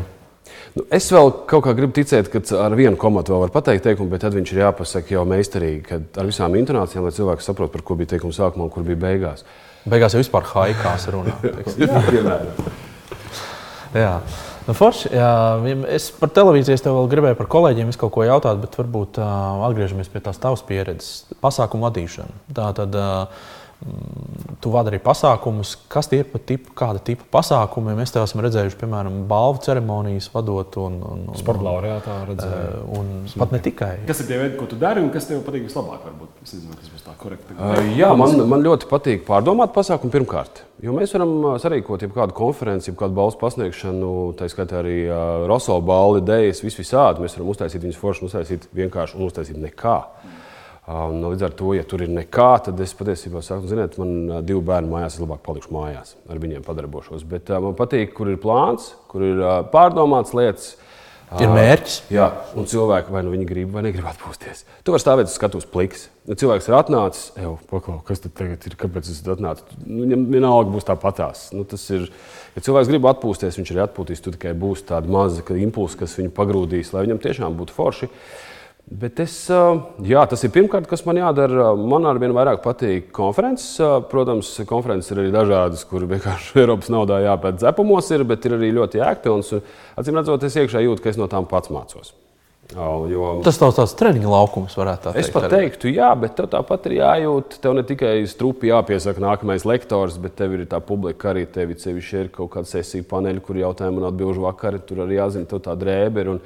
Nu, 0.74 0.84
es 0.92 1.06
vēl 1.14 1.30
kaut 1.48 1.62
kā 1.66 1.74
gribu 1.78 1.94
ticēt, 1.94 2.30
ka 2.32 2.42
ar 2.58 2.74
vienu 2.76 2.98
komatu 3.00 3.34
vēl 3.34 3.44
var 3.44 3.52
pateikt 3.54 3.86
teikumu, 3.86 4.10
bet 4.12 4.24
tad 4.24 4.34
viņš 4.34 4.52
ir 4.52 4.62
jāpasaka 4.64 5.14
jau 5.14 5.22
meistarīgi, 5.28 5.82
kad 5.86 6.20
ar 6.20 6.28
visām 6.28 6.56
intonācijām, 6.58 7.06
lai 7.06 7.14
cilvēks 7.14 7.48
saprotu, 7.48 7.74
par 7.76 7.86
ko 7.86 7.96
bija 8.00 8.14
teikums 8.14 8.40
sākumā 8.40 8.66
un 8.66 8.72
kur 8.74 8.86
bija 8.86 8.98
beigās. 9.04 9.46
Beigās 9.88 10.16
jau 10.16 10.22
vispār 10.22 10.48
haikās 10.52 11.06
runā. 11.14 11.36
jā, 14.02 14.12
nu, 14.66 14.76
forši, 14.78 15.14
jā, 15.14 15.32
es 15.94 16.10
par 16.18 16.34
televīziju 16.34 16.76
es 16.76 16.84
tev 16.84 16.98
vēl 16.98 17.10
gribēju 17.14 17.38
par 17.38 17.50
kolēģiem 17.52 17.94
kaut 18.00 18.16
ko 18.18 18.26
jautāt, 18.26 18.60
bet 18.64 18.78
varbūt 18.80 19.22
uh, 19.22 19.66
atgriežamies 19.70 20.10
pie 20.10 20.22
tās 20.24 20.42
tavas 20.42 20.66
pieredzes, 20.66 21.26
pasākumu 21.44 21.90
vadīšanu. 21.90 22.46
Tā 22.56 22.72
tad, 22.78 22.96
uh, 22.96 23.60
Tu 24.62 24.70
vadi 24.70 24.92
arī 24.92 24.98
pasākumus. 25.02 25.72
Kas 25.90 26.06
tie 26.06 26.20
ir 26.22 26.28
pa 26.30 26.38
tipu, 26.38 26.70
kāda 26.78 27.00
tipa 27.02 27.24
pasākumi? 27.34 27.96
Mēs 27.98 28.12
te 28.14 28.20
esam 28.22 28.42
redzējuši, 28.44 28.76
piemēram, 28.78 29.16
balvu 29.30 29.58
ceremonijas 29.64 30.28
vadot 30.30 30.76
un, 30.78 31.00
un, 31.02 31.24
un 31.32 31.38
sporta 31.40 31.66
laureātā 31.66 32.18
redzēju. 32.28 32.68
Eh, 32.68 32.84
un 32.98 33.08
pat 33.42 33.54
ne 33.56 33.60
tikai. 33.64 33.90
Kas 34.06 34.22
ir 34.22 34.28
tie 34.28 34.38
veidi, 34.38 34.54
ko 34.60 34.68
tu 34.70 34.78
dari 34.78 35.02
un 35.02 35.08
kas 35.14 35.26
tev 35.26 35.40
patīk 35.46 35.66
vislabāk? 35.66 36.04
Varbūt 36.06 36.44
es 36.46 36.54
nezinu, 36.54 36.76
kas 36.78 36.92
būs 36.94 37.06
tā 37.08 37.16
korekti. 37.18 37.56
Uh, 37.56 37.80
jā, 37.98 38.12
man, 38.18 38.36
man 38.52 38.62
ļoti 38.68 38.90
patīk 38.92 39.26
pārdomāt 39.26 39.74
pasākumu 39.74 40.14
pirmkārt. 40.14 40.62
Jo 40.82 40.94
mēs 40.94 41.16
varam 41.16 41.34
uh, 41.40 41.56
sarīkot 41.62 42.06
kādu 42.14 42.36
konferenci, 42.38 42.94
kādu 42.98 43.18
balvu 43.18 43.40
pasniegšanu, 43.42 44.12
tā 44.38 44.46
skaitā 44.52 44.78
arī 44.84 45.00
uh, 45.08 45.48
Roso 45.50 45.80
balvu 45.82 46.22
idejas, 46.22 46.62
vis 46.62 46.78
visādi. 46.78 47.26
Mēs 47.26 47.34
varam 47.38 47.50
uztaisīt 47.56 47.82
viņus 47.82 47.98
forši, 47.98 48.30
uztaisīt 48.30 48.70
vienkārši 48.78 49.18
un 49.18 49.26
uztaisīt 49.26 49.58
nekā. 49.58 49.98
Mm. 50.22 50.38
Un, 50.82 51.20
līdz 51.22 51.44
ar 51.46 51.52
to, 51.54 51.68
ja 51.76 51.84
tur 51.86 52.02
ir 52.02 52.10
nekā, 52.10 52.48
tad 52.66 52.80
es 52.82 52.90
patiesībā 52.98 53.38
saku, 53.46 53.68
ziniet, 53.70 53.94
man 54.02 54.42
divi 54.42 54.58
bērni 54.66 54.90
mājās, 54.90 55.14
es 55.14 55.22
labāk 55.22 55.44
palikšu 55.46 55.70
mājās, 55.70 56.16
ar 56.26 56.40
viņiem 56.42 56.64
padarbošos. 56.66 57.22
Bet 57.30 57.52
man 57.62 57.76
patīk, 57.78 58.10
kur 58.16 58.32
ir 58.32 58.40
plāns, 58.42 58.88
kur 59.12 59.22
ir 59.28 59.44
pārdomāts 59.70 60.34
lietas. 60.34 60.72
Ir 61.38 61.48
mērķis. 61.48 61.94
Jā, 62.12 62.26
un 62.58 62.66
cilvēki 62.68 63.14
vai 63.14 63.22
nu 63.24 63.30
viņi 63.32 63.46
grib, 63.48 63.70
vai 63.72 63.86
negrib 63.86 64.10
atpūsties. 64.10 64.66
Tu 64.84 64.92
vari 64.92 65.00
stāvēt 65.00 65.30
uz 65.30 65.38
skatuves 65.38 65.70
pliks. 65.70 66.08
Ja 66.28 66.36
cilvēks 66.42 66.68
ir 66.68 66.76
atnācis, 66.76 67.30
jau 67.40 67.54
paklau, 67.70 68.02
kas 68.04 68.20
tad 68.26 68.34
tagad 68.36 68.66
ir, 68.68 68.76
kāpēc 68.82 69.08
es 69.08 69.22
atnācu? 69.22 69.64
Nu, 69.86 70.02
viņam 70.02 70.26
vienalga 70.34 70.74
būs 70.74 70.90
tāpatās. 70.90 71.46
Nu, 71.56 71.64
tas 71.64 71.86
ir, 71.94 72.10
ja 72.52 72.66
cilvēks 72.66 72.90
grib 72.90 73.08
atpūsties, 73.08 73.56
viņš 73.62 73.72
arī 73.72 73.86
atpūtīs. 73.86 74.20
Tu 74.20 74.34
tikai 74.34 74.52
būs 74.58 74.84
tāda 74.90 75.08
maza 75.08 75.46
impulsa, 75.56 76.02
kas 76.02 76.18
viņu 76.20 76.34
pagrūdīs, 76.36 76.92
lai 76.92 77.06
viņam 77.06 77.22
tiešām 77.22 77.56
būtu 77.62 77.80
forši. 77.80 78.10
Uh, 78.12 78.51
Bet 78.90 79.20
es, 79.22 79.34
jā, 80.04 80.22
tas 80.28 80.42
ir 80.44 80.50
pirmkārt, 80.52 80.88
kas 80.90 81.04
man 81.06 81.16
jādara. 81.16 81.70
Man 81.78 82.04
ar 82.08 82.18
vien 82.20 82.34
vairāk 82.36 82.60
patīk 82.64 83.12
konferences. 83.14 83.78
Protams, 84.10 84.50
konferences 84.68 85.14
ir 85.14 85.22
arī 85.22 85.30
dažādas, 85.32 85.84
kur 85.88 86.04
vienkārši 86.10 86.58
Eiropas 86.64 86.90
naudā 86.92 87.22
jāpēc 87.24 87.62
dzepumos 87.62 88.10
ir, 88.12 88.26
bet 88.28 88.48
ir 88.48 88.58
arī 88.58 88.72
ļoti 88.76 89.00
jēgpilnas. 89.00 89.54
Acīm 90.02 90.18
redzot, 90.18 90.44
es 90.44 90.58
iekšā 90.60 90.82
jūtu, 90.84 91.04
ka 91.04 91.14
es 91.14 91.20
no 91.20 91.30
tām 91.30 91.48
pats 91.48 91.72
mācos. 91.72 92.12
Jo, 92.72 93.42
tas 93.44 93.58
tavs 93.60 93.76
tāds 93.76 93.92
treniņa 93.98 94.28
laukums, 94.32 94.74
varētu 94.78 95.10
teikt. 95.10 95.18
Es 95.20 95.30
pat 95.34 95.48
arī. 95.48 95.64
teiktu, 95.66 95.90
jā, 95.92 96.08
bet 96.16 96.36
tev 96.38 96.46
tāpat 96.54 96.86
ir 96.88 96.94
jājūt. 97.00 97.56
Tev 97.64 97.74
ne 97.76 97.84
tikai 97.84 98.12
strupi 98.30 98.70
jāpiesaka 98.70 99.20
nākamais 99.20 99.66
lektors, 99.68 100.16
bet 100.22 100.38
tev 100.38 100.54
ir 100.56 100.64
tā 100.70 100.80
publika 100.84 101.32
arī. 101.32 101.44
Tev 101.52 101.74
ir 101.74 102.30
kaut 102.32 102.52
kāda 102.54 102.70
sesija 102.70 103.04
paneļa, 103.08 103.44
kur 103.44 103.60
jautājumu 103.60 104.00
un 104.00 104.08
atbildžu 104.08 104.46
vakari. 104.46 104.80
Tur 104.88 105.04
arī 105.04 105.18
jāzina, 105.18 105.48
tev 105.50 105.60
tā 105.66 105.76
drēbe 105.76 106.24
ir. 106.24 106.32
Un, 106.36 106.40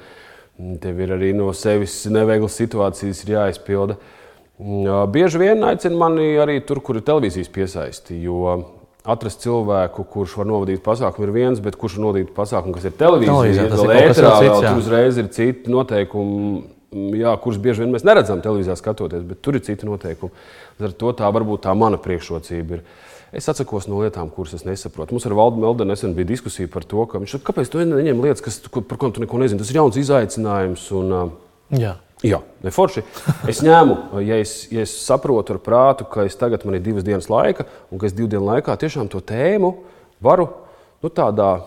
Tev 0.57 1.01
ir 1.05 1.11
arī 1.13 1.33
no 1.37 1.51
sevis 1.53 1.99
neveiklas 2.09 2.55
situācijas 2.57 3.21
jāizpilda. 3.29 3.97
Bieži 5.13 5.37
vien 5.37 5.61
aicina 5.67 5.99
mani 5.99 6.31
arī 6.41 6.57
tur, 6.65 6.81
kur 6.81 6.97
ir 6.97 7.05
televīzijas 7.05 7.51
piesaisti. 7.53 8.17
Jo 8.23 8.55
atrast 9.07 9.43
cilvēku, 9.45 10.03
kurš 10.11 10.33
var 10.41 10.49
novadīt 10.49 10.81
pasākumu, 10.83 11.27
ir 11.27 11.35
viens, 11.35 11.61
bet 11.63 11.77
kurš 11.79 11.99
var 11.99 12.07
novadīt 12.07 12.33
pasākumu, 12.35 12.73
kas 12.75 12.87
ir 12.89 12.95
televīzijā, 12.99 13.67
tad 13.69 13.83
vēl 13.83 13.93
ētrā, 14.01 14.31
vēl 14.43 14.65
tur 14.65 14.81
uzreiz 14.81 15.19
ir 15.21 15.29
citi 15.35 15.71
noteikumi. 15.71 16.63
jā, 17.21 17.35
kurus 17.43 17.59
bieži 17.61 17.83
vien 17.83 17.93
mēs 17.93 18.03
neredzam 18.07 18.41
televīzijā 18.41 18.75
skatoties, 18.79 19.23
bet 19.27 19.41
tur 19.43 19.55
ir 19.55 19.63
citi 19.63 19.87
noteikumi. 19.87 20.33
Ar 20.81 20.91
to 20.91 21.13
tā 21.13 21.29
varbūt 21.37 21.63
tā 21.67 21.75
mana 21.77 22.01
priekšrocība 22.01 22.79
ir. 22.79 22.83
Es 23.35 23.49
atsakos 23.51 23.89
no 23.91 23.99
lietām, 23.99 24.29
kuras 24.31 24.53
es 24.55 24.63
nesaprotu. 24.63 25.15
Mums 25.15 25.27
ar 25.27 25.35
Valdu 25.35 25.59
Meldenu 25.59 25.91
nesen 25.91 26.13
bija 26.15 26.29
diskusija 26.29 26.69
par 26.71 26.85
to, 26.87 27.03
ka 27.09 27.19
viņš 27.19 27.35
saka, 27.35 27.49
kāpēc 27.51 27.71
tu 27.71 27.83
neņem 27.83 28.23
lietas, 28.23 28.43
kas, 28.45 28.61
par 28.77 28.95
kurām 28.95 29.15
tu 29.15 29.23
neko 29.23 29.41
nezini. 29.41 29.59
Tas 29.59 29.71
ir 29.73 29.81
jauns 29.81 29.99
izaicinājums. 29.99 30.89
Un, 30.95 31.15
Jā. 31.75 31.97
Jā, 32.25 32.39
neforši. 32.65 33.03
Es 33.51 33.59
ņēmu, 33.61 33.97
ja 34.25 34.39
es, 34.41 34.53
ja 34.73 34.81
es 34.87 34.93
saprotu 35.05 35.53
ar 35.53 35.59
prātu, 35.61 36.07
ka 36.09 36.23
es 36.25 36.37
tagad 36.39 36.63
man 36.65 36.79
ir 36.79 36.81
divas 36.81 37.05
dienas 37.05 37.27
laika, 37.29 37.67
un 37.93 38.01
ka 38.01 38.07
es 38.09 38.15
divu 38.17 38.31
dienu 38.31 38.47
laikā 38.47 38.73
tiešām 38.81 39.11
to 39.13 39.21
tēmu 39.21 39.75
varu 40.25 40.47
nu, 41.03 41.11
tādā 41.13 41.59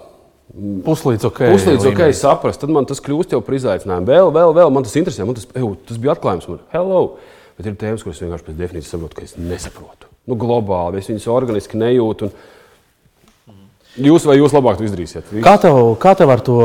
Puslīdz 0.51 1.29
ok. 1.29 1.45
Puslīdz 1.53 1.85
ok, 1.93 2.01
saprast, 2.19 2.59
tad 2.65 2.73
man 2.75 2.89
tas 2.91 2.99
kļūst 3.07 3.37
jau 3.37 3.39
par 3.47 3.55
izaicinājumu. 3.55 4.11
Vēl, 4.11 4.33
vēl, 4.35 4.55
vēl 4.57 4.73
man 4.75 4.83
tas 4.83 4.97
interesē. 4.99 5.23
Man 5.29 5.39
tas, 5.39 5.47
eju, 5.55 5.77
tas 5.87 6.01
bija 6.03 6.17
atklājums. 6.17 6.51
Man, 6.51 6.65
hello! 6.75 7.05
Bet 7.55 7.71
ir 7.71 7.79
tēmas, 7.79 8.03
kuras 8.03 8.19
vienkārši 8.25 8.49
pēc 8.49 8.59
definīcijas 8.59 8.97
saprotu, 8.97 9.21
ka 9.21 9.29
es 9.29 9.39
nesaprotu. 9.39 10.10
Nu, 10.29 10.37
globāli 10.39 11.01
es 11.01 11.09
viņus 11.11 11.29
organiski 11.33 11.79
nejūtu. 11.81 12.31
Jūs 14.01 14.27
vai 14.29 14.37
jūs 14.39 14.53
labāk 14.55 14.79
to 14.79 14.87
izdarīsiet? 14.87 15.31
Viss. 15.33 15.45
Kā 15.45 15.57
tev, 15.61 15.81
kā 16.01 16.13
tev 16.19 16.31
ar 16.31 16.43
to 16.47 16.59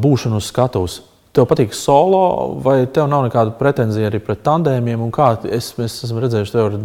būšanu 0.00 0.40
uz 0.40 0.48
skatuves? 0.48 1.00
Tev 1.34 1.48
patīk 1.50 1.72
solo, 1.74 2.20
vai 2.62 2.84
tev 2.94 3.08
nav 3.10 3.24
nekāda 3.24 3.56
pretenzija 3.58 4.06
arī 4.06 4.20
pret 4.22 4.44
tandēmiem? 4.46 5.00
Es, 5.50 5.72
es 5.82 5.96
esmu 6.06 6.20
redzējis, 6.22 6.52
tev 6.54 6.68
ar 6.68 6.76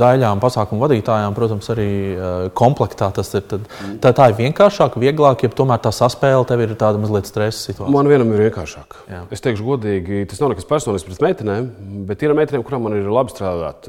daļām, 0.00 0.40
pasākumu 0.42 0.82
vadītājām, 0.82 1.36
protams, 1.36 1.68
arī 1.70 1.90
uh, 2.10 2.32
komplektā. 2.58 3.12
Tas 3.14 3.30
ir, 3.38 3.44
tad, 3.46 3.68
tā, 4.02 4.10
tā 4.18 4.26
ir 4.32 4.34
vienkāršāk, 4.40 4.96
vieglāk, 4.98 5.44
ja 5.46 5.52
tomēr 5.60 5.78
tā 5.84 5.92
saspēle 5.94 6.42
tev 6.48 6.64
ir 6.64 6.72
tāda 6.80 6.98
mazliet 6.98 7.30
stresa 7.30 7.68
situācija. 7.68 7.94
Man 7.94 8.10
vienam 8.10 8.32
ir 8.34 8.48
vienkāršāk. 8.48 8.96
Jā. 9.12 9.20
Es 9.36 9.44
teikšu 9.46 9.68
godīgi, 9.68 10.24
tas 10.32 10.42
nav 10.42 10.50
nekas 10.50 10.66
personisks 10.66 11.12
pret 11.12 11.28
meitenēm, 11.28 11.68
bet 12.08 12.24
ir 12.26 12.34
meitenēm, 12.34 12.64
kurām 12.66 12.82
man 12.88 12.98
ir 12.98 13.06
labi 13.06 13.30
strādāt. 13.30 13.86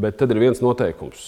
Bet 0.00 0.16
tad 0.22 0.32
ir 0.32 0.40
viens 0.40 0.64
noteikums, 0.64 1.26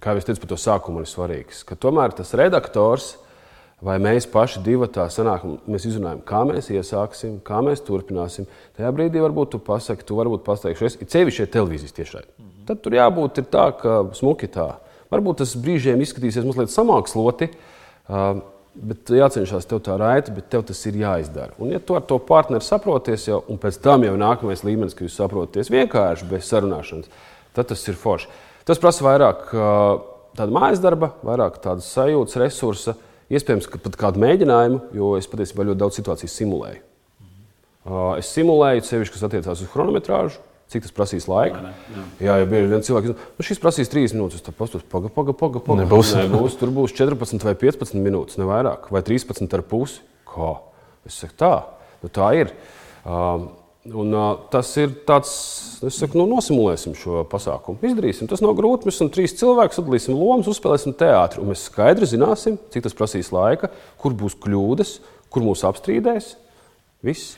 kā 0.00 0.16
jau 0.16 0.24
es 0.24 0.30
teicu, 0.30 0.40
par 0.46 0.54
to 0.54 0.60
sākumu 0.60 1.04
ir 1.04 1.12
svarīgs, 1.12 1.66
tomēr 1.84 2.16
tas 2.16 2.32
redaktors 2.40 3.12
vai 3.84 3.98
mēs 4.00 4.26
paši 4.30 4.62
divi 4.64 4.88
tā 4.92 5.04
sanākam, 5.12 5.58
mēs 5.68 5.84
izrunājam, 5.90 6.22
kā 6.26 6.40
mēs 6.48 6.70
iesāksim, 6.72 7.36
kā 7.44 7.60
mēs 7.64 7.84
turpināsim. 7.84 8.48
Tajā 8.78 8.92
brīdī 8.96 9.20
varbūt 9.22 9.54
tu 9.54 9.60
pasaki, 9.62 10.06
tu 10.08 10.16
varbūt 10.18 10.44
pateiksi, 10.46 10.88
es 10.88 11.12
ceļu 11.12 11.34
šeit 11.34 11.52
televīzijas 11.52 11.96
tiešai. 11.98 12.22
Mm 12.24 12.46
-hmm. 12.46 12.64
Tad 12.70 12.80
tur 12.80 12.96
jābūt 12.96 13.42
tā, 13.52 13.66
ka 13.80 14.04
smuki 14.16 14.48
tā. 14.48 14.74
Varbūt 15.12 15.42
tas 15.42 15.56
brīžiem 15.56 16.00
izskatīsies 16.00 16.46
mazliet 16.46 16.72
samāksloti, 16.72 17.50
uh, 18.08 18.40
bet 18.74 19.10
jācenšas 19.10 19.68
tev 19.68 19.82
tā 19.84 19.98
raiti, 19.98 20.32
bet 20.34 20.48
tev 20.48 20.62
tas 20.62 20.86
ir 20.86 20.94
jāizdara. 20.94 21.52
Un 21.58 21.70
ja 21.70 21.78
tu 21.78 21.94
ar 21.94 22.02
to 22.02 22.18
partneri 22.18 22.64
saproties 22.64 23.28
jau, 23.28 23.44
un 23.48 23.58
pēc 23.58 23.78
tam 23.82 24.02
jau 24.04 24.16
nākamais 24.16 24.64
līmenis, 24.64 24.94
ka 24.94 25.04
jūs 25.04 25.16
saprotaties 25.20 25.70
vienkārši 25.70 26.28
bez 26.30 26.48
sarunāšanas, 26.50 27.06
tad 27.54 27.66
tas 27.66 27.88
ir 27.88 27.94
forši. 27.94 28.28
Tas 28.64 28.78
prasa 28.78 29.04
vairāk 29.04 29.54
uh, 29.54 30.00
tāda 30.34 30.52
mājas 30.52 30.80
darba, 30.82 31.12
vairāk 31.22 31.60
tādas 31.62 31.86
sajūtas, 31.94 32.40
resursa, 32.40 32.96
Iespējams, 33.34 33.68
ka 33.70 33.80
pat 33.82 33.96
kādu 33.98 34.22
mēģinājumu, 34.22 34.80
jo 34.94 35.14
es 35.18 35.28
patiesībā 35.30 35.66
ļoti 35.66 35.80
daudz 35.80 35.98
situāciju 35.98 36.30
simulēju. 36.30 36.82
Uh, 37.84 38.14
es 38.16 38.30
simulēju 38.32 38.84
sevišķi, 38.86 39.14
kas 39.16 39.24
attiecās 39.26 39.60
uz 39.60 39.70
chronometrāžu, 39.72 40.38
cik 40.72 40.86
tas 40.86 40.94
prasīs 40.96 41.26
laika. 41.28 41.72
Jā, 41.92 42.04
jā 42.24 42.36
ja 42.40 42.46
bieži 42.48 42.70
vien 42.70 42.84
cilvēki 42.86 43.10
saka, 43.10 43.26
nu, 43.36 43.46
šis 43.48 43.60
prasīs 43.60 43.92
3 43.92 44.14
minūtes, 44.16 44.44
tad 44.44 44.56
pastos, 44.56 44.86
paga, 44.88 45.10
paga, 45.12 45.34
paga, 45.36 45.60
paga. 45.64 45.82
Nebūs. 45.82 46.14
Nebūs. 46.16 46.56
Tur 46.60 46.72
būs 46.72 46.94
14 46.96 47.44
vai 47.44 47.52
15 47.60 48.00
minūtes, 48.00 48.38
ne 48.40 48.48
vairāk, 48.48 48.88
vai 48.94 49.04
13 49.04 49.58
ar 49.58 49.64
pusi. 49.68 50.00
Kā? 50.30 50.54
Es 51.04 51.20
saku, 51.20 51.36
tā, 51.42 51.52
nu, 52.00 52.12
tā 52.12 52.30
ir. 52.40 52.54
Uh, 53.04 53.50
Un, 53.84 54.14
uh, 54.16 54.38
tas 54.48 54.70
ir 54.80 54.94
tāds, 55.04 55.30
es 55.84 55.98
saku, 56.00 56.16
nu, 56.16 56.24
nosimulēsim 56.30 56.94
šo 56.96 57.20
pasākumu. 57.28 57.82
Izdarīsim. 57.84 58.28
Tas 58.30 58.40
nav 58.40 58.54
grūti. 58.56 58.88
Mēs 58.88 58.96
esam 58.96 59.10
trīs 59.12 59.36
cilvēki, 59.36 59.76
sadalīsim 59.76 60.16
lomas, 60.16 60.48
uzspēlēsim 60.48 60.94
teātri. 60.96 61.42
Un 61.42 61.50
mēs 61.52 61.66
skaidri 61.68 62.08
zināsim, 62.08 62.56
cik 62.72 62.86
tas 62.86 62.96
prasīs 62.96 63.28
laika, 63.34 63.68
kur 64.00 64.16
būs 64.16 64.38
kļūdas, 64.40 64.94
kur 65.28 65.44
mūs 65.44 65.66
apstrīdēs. 65.68 66.30
Viss. 67.04 67.36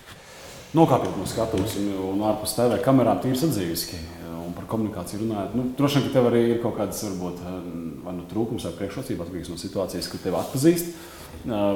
Nokāpjot 0.77 1.19
no 1.19 1.27
skatuves 1.27 1.75
un 1.81 2.23
ārpus 2.31 2.55
TV 2.55 2.79
kamerām, 2.85 3.19
tīri 3.25 3.43
sadzīviski. 3.43 3.99
Un 4.47 4.55
par 4.55 4.71
komunikāciju 4.71 5.25
runājot, 5.25 5.59
nu, 5.59 5.67
droši 5.75 5.99
vien, 5.99 6.07
ka 6.07 6.15
tev 6.15 6.31
arī 6.31 6.43
ir 6.53 6.63
kaut 6.63 6.77
kādas 6.79 7.03
varbūt, 7.09 7.43
vai 8.07 8.15
nu 8.15 8.27
trūkums 8.31 8.69
vai 8.69 8.77
priekšrocības 8.79 9.27
atkarīgs 9.27 9.51
no 9.51 9.59
situācijas, 9.59 10.11
kad 10.13 10.23
tevi 10.23 10.39
atpazīst. 10.39 10.95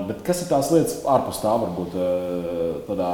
Bet 0.06 0.22
kas 0.26 0.44
ir 0.44 0.50
tās 0.52 0.70
lietas 0.70 1.00
ārpus 1.10 1.42
tā, 1.42 1.56
varbūt 1.64 1.96
tādā 2.86 3.10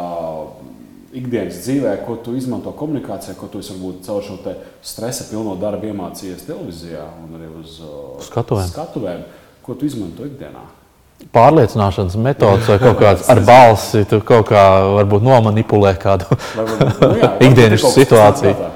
ikdienas 1.17 1.61
dzīvē, 1.65 1.93
ko 2.07 2.17
tu 2.23 2.35
izmanto 2.37 2.73
komunikācijā, 2.77 3.35
ko 3.39 3.49
tu 3.53 3.63
varbūt 3.65 4.05
caur 4.07 4.25
šo 4.25 4.37
stresa 4.85 5.27
pilno 5.31 5.57
darbu 5.61 5.91
iemācījies 5.91 6.47
televīzijā 6.49 7.05
un 7.23 7.39
arī 7.39 7.49
uz 7.63 7.79
skatuvēm. 8.29 8.69
skatuvēm. 8.73 9.23
Ko 9.67 9.75
tu 9.75 9.89
izmanto 9.89 10.27
ikdienā? 10.29 10.65
Pārliecināšanas 11.33 12.19
metodas 12.21 12.69
vai 12.69 12.77
kaut 12.83 12.99
kāds 13.01 13.29
ar 13.33 13.41
balsi, 13.47 14.05
tu 14.09 14.21
kaut 14.21 14.51
kā 14.51 14.65
varbūt 14.99 15.25
nomanipulē 15.25 15.95
kādu 16.01 16.29
nu, 16.29 17.13
jā, 17.17 17.31
ikdienas 17.49 17.87
situāciju. 17.97 18.73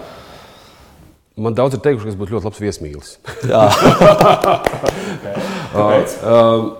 Man 1.41 1.57
daudz 1.57 1.77
ir 1.77 1.85
teikuši, 1.85 2.09
ka 2.09 2.13
es 2.13 2.19
būtu 2.21 2.37
ļoti 2.37 2.49
labs 2.49 2.61
viesmīlis. 2.65 3.17
okay. 3.45 5.37
Kāpēc? 5.77 6.17
Uh, 6.21 6.31
uh, 6.33 6.80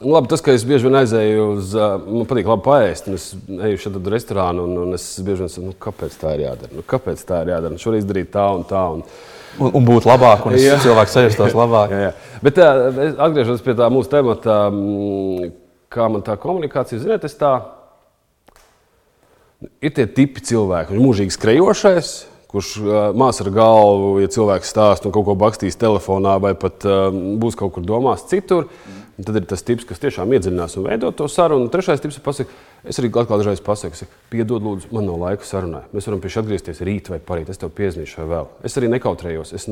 labi, 0.00 0.28
tas, 0.28 0.42
ka 0.44 0.52
es 0.52 0.64
bieži 0.68 0.88
vien 0.88 0.98
aizēju 1.00 1.46
uz, 1.54 1.76
man 2.04 2.28
patīk 2.28 2.48
labi 2.50 2.64
paēst, 2.66 3.08
un 3.08 3.16
es 3.16 3.30
eju 3.70 3.80
šeit 3.80 3.96
uz 4.00 4.10
restorānu, 4.12 4.66
un, 4.68 4.82
un 4.84 4.96
es 4.98 5.06
bieži 5.24 5.44
vien 5.44 5.52
saku, 5.52 5.70
nu, 5.70 5.76
kāpēc 5.86 6.18
tā 6.20 6.34
ir 6.36 6.44
jādara? 6.46 6.72
Nu, 6.76 6.84
kāpēc 6.94 7.22
tā 7.28 7.40
ir 7.44 7.54
jādara? 7.54 7.72
Nu, 7.72 7.80
šoreiz 7.80 8.04
darīt 8.08 8.32
tā 8.34 8.44
un 8.56 8.66
tā. 8.68 8.82
Un, 8.96 9.06
un, 9.56 9.70
un 9.80 9.86
būt 9.88 10.08
labāk, 10.08 10.44
un 10.48 10.58
cilvēks 10.58 11.16
sajustos 11.16 11.56
labāk. 11.62 11.94
jā, 11.96 12.02
jā. 12.08 12.12
Bet 12.44 12.60
jā, 12.60 12.68
atgriežoties 13.14 13.64
pie 13.64 13.76
tā 13.78 13.88
mūsu 13.92 14.12
temata, 14.12 14.58
kā 15.96 16.10
man 16.12 16.26
tā 16.26 16.36
komunikācija, 16.40 17.00
ziniet, 17.00 17.24
es 17.24 17.38
tā, 17.40 17.54
ir 19.80 19.96
tie 19.96 20.04
tipi 20.04 20.44
cilvēki, 20.44 20.90
kurš 20.92 21.04
mūžīgi 21.06 21.36
skrejošais, 21.38 22.12
kurš 22.52 22.74
māsa 23.16 23.44
ar 23.44 23.50
galvu, 23.54 24.12
ja 24.22 24.28
cilvēks 24.32 24.70
stāsta 24.70 25.08
un 25.08 25.14
kaut 25.16 25.26
ko 25.28 25.34
bakstīs 25.40 25.78
telefonā, 25.80 26.36
vai 26.42 26.52
pat 26.58 26.84
um, 26.88 27.36
būs 27.40 27.56
kaut 27.58 27.74
kur 27.74 27.84
domās 27.84 28.28
citur. 28.30 28.68
Mm. 28.68 29.02
Un 29.16 29.24
tad 29.24 29.38
ir 29.38 29.46
tas 29.48 29.62
tips, 29.64 29.86
kas 29.88 30.00
tiešām 30.02 30.32
iedziļinās 30.36 30.74
un 30.76 30.86
veido 30.90 31.08
to 31.16 31.24
sarunu. 31.32 31.64
Un 31.64 31.70
trešais 31.72 32.02
tips 32.04 32.18
ir 32.18 32.24
pasakot, 32.24 32.56
es 32.84 32.98
arī 33.00 33.08
atkal 33.08 33.40
dažreiz 33.40 33.62
pasaku, 33.64 34.08
piedod, 34.32 34.60
lūdzu, 34.60 34.90
man 34.92 35.08
nav 35.08 35.22
laika 35.22 35.48
sarunai. 35.48 35.86
Mēs 35.96 36.08
varam 36.10 36.20
pie 36.20 36.32
šī 36.34 36.42
atgriezties 36.42 36.82
rīt 36.84 37.08
vai 37.08 37.18
parīt, 37.24 37.48
es 37.48 37.62
tev 37.62 37.72
piezīmēšu 37.78 38.20
vai 38.20 38.26
vēl. 38.34 38.50
Es 38.68 38.76
arī 38.76 38.90
nekautrējos. 38.92 39.54
Es 39.56 39.64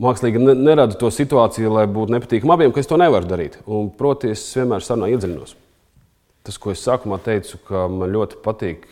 mākslīgi, 0.00 0.40
neradu 0.40 0.96
to 1.02 1.12
situāciju, 1.12 1.74
lai 1.76 1.84
būtu 1.90 2.16
nepatīkami 2.16 2.56
abiem, 2.56 2.72
ka 2.72 2.80
es 2.80 2.88
to 2.88 2.96
nevaru 3.00 3.28
darīt. 3.28 3.60
Un, 3.68 3.92
proti, 3.92 4.32
es 4.32 4.46
vienmēr 4.56 4.82
sarunā 4.86 5.12
iedziļinos. 5.12 5.54
Tas, 6.48 6.56
ko 6.60 6.72
es 6.72 6.80
sākumā 6.88 7.20
teicu, 7.24 7.60
ka 7.68 7.84
man 7.92 8.12
ļoti 8.16 8.40
patīk 8.44 8.88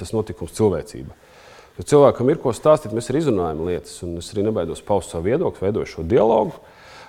tas 0.00 0.16
notikums 0.16 0.56
cilvēcība. 0.56 1.12
Jo 1.76 1.84
cilvēkam 1.92 2.32
ir 2.32 2.40
ko 2.40 2.56
stāstīt, 2.56 2.96
mēs 2.96 3.12
arī 3.12 3.20
izrunājam 3.20 3.60
lietas, 3.68 4.00
un 4.04 4.16
es 4.24 4.32
arī 4.32 4.48
nebaidos 4.48 4.80
paust 4.84 5.12
savu 5.12 5.28
viedokli, 5.28 5.68
veidoju 5.68 5.92
šo 5.92 6.04
dialogu. 6.08 6.56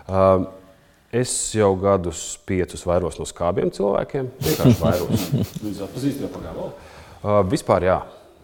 Uh, 0.08 0.48
Es 1.16 1.32
jau 1.56 1.70
gadus 1.80 2.36
piecus 2.48 2.82
vairos 2.84 3.16
no 3.16 3.26
skābiem 3.28 3.70
cilvēkiem. 3.72 4.28
Vienkārši 4.44 4.82
vairos. 4.82 5.28
Jau 5.78 5.88
pagājušajā 5.94 6.32
gadā? 6.34 6.66
Uh, 7.18 7.38
vispār 7.48 7.86
jā, 7.88 8.02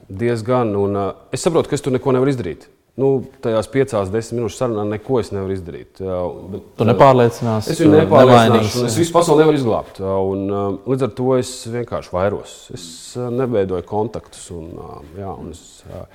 diezgan. 0.08 0.72
Un, 0.80 0.96
uh, 0.96 1.26
es 1.36 1.44
saprotu, 1.44 1.70
ka 1.70 1.76
es 1.76 1.84
tur 1.84 1.94
neko 1.96 2.14
nevaru 2.16 2.32
izdarīt. 2.32 2.70
Nu, 3.00 3.24
tajās 3.42 3.68
piecās, 3.74 4.12
desmit 4.14 4.38
minūšu 4.38 4.60
sarunā 4.60 4.84
neko 4.86 5.18
es 5.20 5.34
nevaru 5.34 5.56
izdarīt. 5.58 6.00
Uh, 6.00 6.46
bet, 6.54 6.70
tu 6.80 6.88
nepārliecinās. 6.88 7.68
Es 7.74 7.82
viņu 7.82 7.98
nepārliecināšu. 7.98 8.86
Es 8.88 8.98
visu 9.02 9.16
pasauli 9.16 9.44
nevaru 9.44 9.60
izglābt. 9.60 10.00
Uh, 10.00 10.14
un, 10.32 10.46
uh, 10.48 10.68
līdz 10.88 11.08
ar 11.10 11.14
to 11.18 11.34
es 11.36 11.52
vienkārši 11.74 12.14
vairos. 12.16 12.56
Es 12.78 12.86
uh, 13.18 13.28
neveidoju 13.34 13.84
kontaktus. 13.90 14.46
Un, 14.56 14.72
uh, 14.78 15.02
jā, 15.20 15.34
un 15.36 15.52
es, 15.52 15.82
uh, 15.90 16.06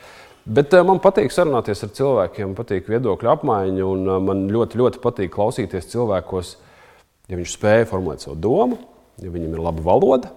Bet 0.48 0.72
uh, 0.72 0.84
man 0.88 1.00
patīk 1.04 1.32
sarunāties 1.34 1.82
ar 1.84 1.92
cilvēkiem, 1.92 2.54
patīk 2.56 2.88
viedokļu 2.88 3.32
apmaiņa, 3.34 3.84
un 3.84 4.08
uh, 4.08 4.18
man 4.24 4.46
ļoti, 4.52 4.80
ļoti 4.80 5.00
patīk 5.02 5.32
klausīties 5.34 5.90
cilvēkos, 5.92 6.54
ja 7.28 7.38
viņš 7.38 7.56
spēja 7.58 7.88
formulēt 7.90 8.24
savu 8.24 8.38
domu, 8.40 8.78
ja 9.20 9.32
viņam 9.34 9.56
ir 9.56 9.64
laba 9.68 9.84
valoda. 9.90 10.32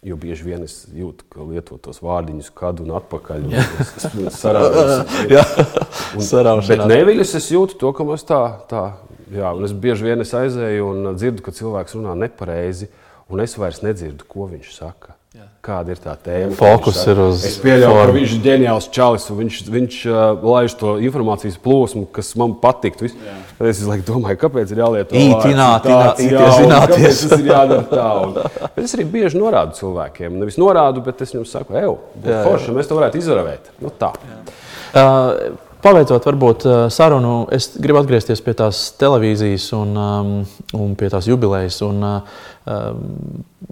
Jo 0.00 0.16
bieži 0.16 0.46
vien 0.46 0.62
es 0.64 0.86
jūtu, 0.96 1.26
ka 1.28 1.44
lieto 1.44 1.76
tos 1.76 1.98
vārdiņus, 2.00 2.48
kādu 2.56 2.86
un 2.86 2.94
atpakaļ. 2.96 3.42
Sarauju. 4.32 5.42
Bet 6.72 6.84
neviļus 6.88 7.34
es 7.36 7.50
jūtu 7.52 7.76
to, 7.82 7.92
ka 7.96 8.06
mēs 8.08 8.24
tā, 8.24 8.40
tā 8.70 8.84
jā, 9.28 9.52
un 9.52 9.68
es 9.68 9.76
bieži 9.76 10.08
vien 10.08 10.24
es 10.24 10.32
aizēju 10.36 10.88
un 10.88 11.12
dzirdu, 11.18 11.44
ka 11.44 11.52
cilvēks 11.52 11.98
runā 11.98 12.16
nepareizi, 12.24 12.88
un 13.28 13.44
es 13.44 13.58
vairs 13.60 13.84
nedzirdu, 13.84 14.24
ko 14.24 14.48
viņš 14.50 14.72
saka. 14.78 15.19
Kāda 15.62 15.92
ir 15.94 15.98
tā 16.02 16.16
tēma? 16.18 16.56
Fokus 16.58 16.96
ir 17.06 17.18
uz 17.22 17.44
Es 17.46 17.58
pieļauju, 17.62 17.86
ka 17.86 17.98
formu. 18.00 18.14
viņš 18.16 18.32
ir 18.34 18.40
ģeniāls 18.46 18.88
čalis. 18.90 19.26
un 19.30 19.36
Viņš, 19.38 19.58
viņš 19.70 19.98
uh, 20.10 20.40
laiž 20.42 20.74
to 20.80 20.94
informācijas 21.06 21.58
plūsmu, 21.62 22.08
kas 22.16 22.32
man 22.40 22.56
patiktu. 22.58 23.06
Vis- 23.06 23.14
Es 23.60 23.82
laikam 23.86 24.06
domāju, 24.08 24.40
kāpēc 24.40 24.72
ir 24.72 24.80
jālieto 24.82 25.14
jā, 26.32 26.48
kāpēc 26.88 27.20
Tas 27.30 27.38
ir 27.38 27.46
jādara 27.52 27.84
tā. 27.92 28.08
Un, 28.24 28.32
bet 28.74 28.82
es 28.88 28.94
arī 28.96 29.04
bieži 29.12 29.38
norādu 29.38 29.76
cilvēkiem. 29.78 30.38
Nevis 30.40 30.56
norādu, 30.58 31.04
bet 31.04 31.20
es 31.22 31.30
viņiem 31.36 31.46
saku, 31.46 31.76
ej, 31.78 31.90
forši, 32.48 32.72
mēs 32.74 32.88
to 32.90 32.96
varētu 32.98 33.20
izravēt. 33.22 33.70
Nu, 33.84 33.92
tā. 34.00 34.10
Uh, 34.96 35.54
Pabeidzot, 35.80 36.26
varbūt 36.28 36.64
uh, 36.68 36.78
sarunu, 36.92 37.46
es 37.56 37.70
gribu 37.80 38.02
atgriezties 38.02 38.42
pie 38.44 38.52
tās 38.58 38.82
televīzijas 39.00 39.70
un, 39.78 39.94
um, 39.96 40.32
un 40.76 40.90
pie 40.98 41.08
tās 41.12 41.28
jubilejas. 41.30 41.78
Un, 41.86 42.02
um, 42.04 43.04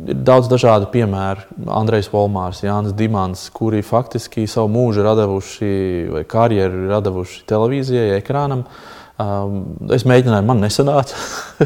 ir 0.09 0.23
daudz 0.25 0.49
dažādu 0.49 0.89
piemēru. 0.95 1.45
Andrejs 1.69 2.09
Volmārs, 2.13 2.63
Jānis 2.65 2.97
Dimants, 2.97 3.43
kuri 3.53 3.83
faktiski 3.85 4.47
savu 4.49 4.71
mūžu 4.73 5.05
ir 5.05 5.11
devuši, 5.21 5.73
vai 6.15 6.25
karjeru 6.29 6.87
ir 6.87 6.97
devuši 7.05 7.45
televīzijai, 7.53 8.15
ekrānam. 8.23 8.65
Um, 9.19 9.61
es 9.93 10.07
mēģināju, 10.09 10.47
man 10.49 10.65
nesanāca. 10.65 11.19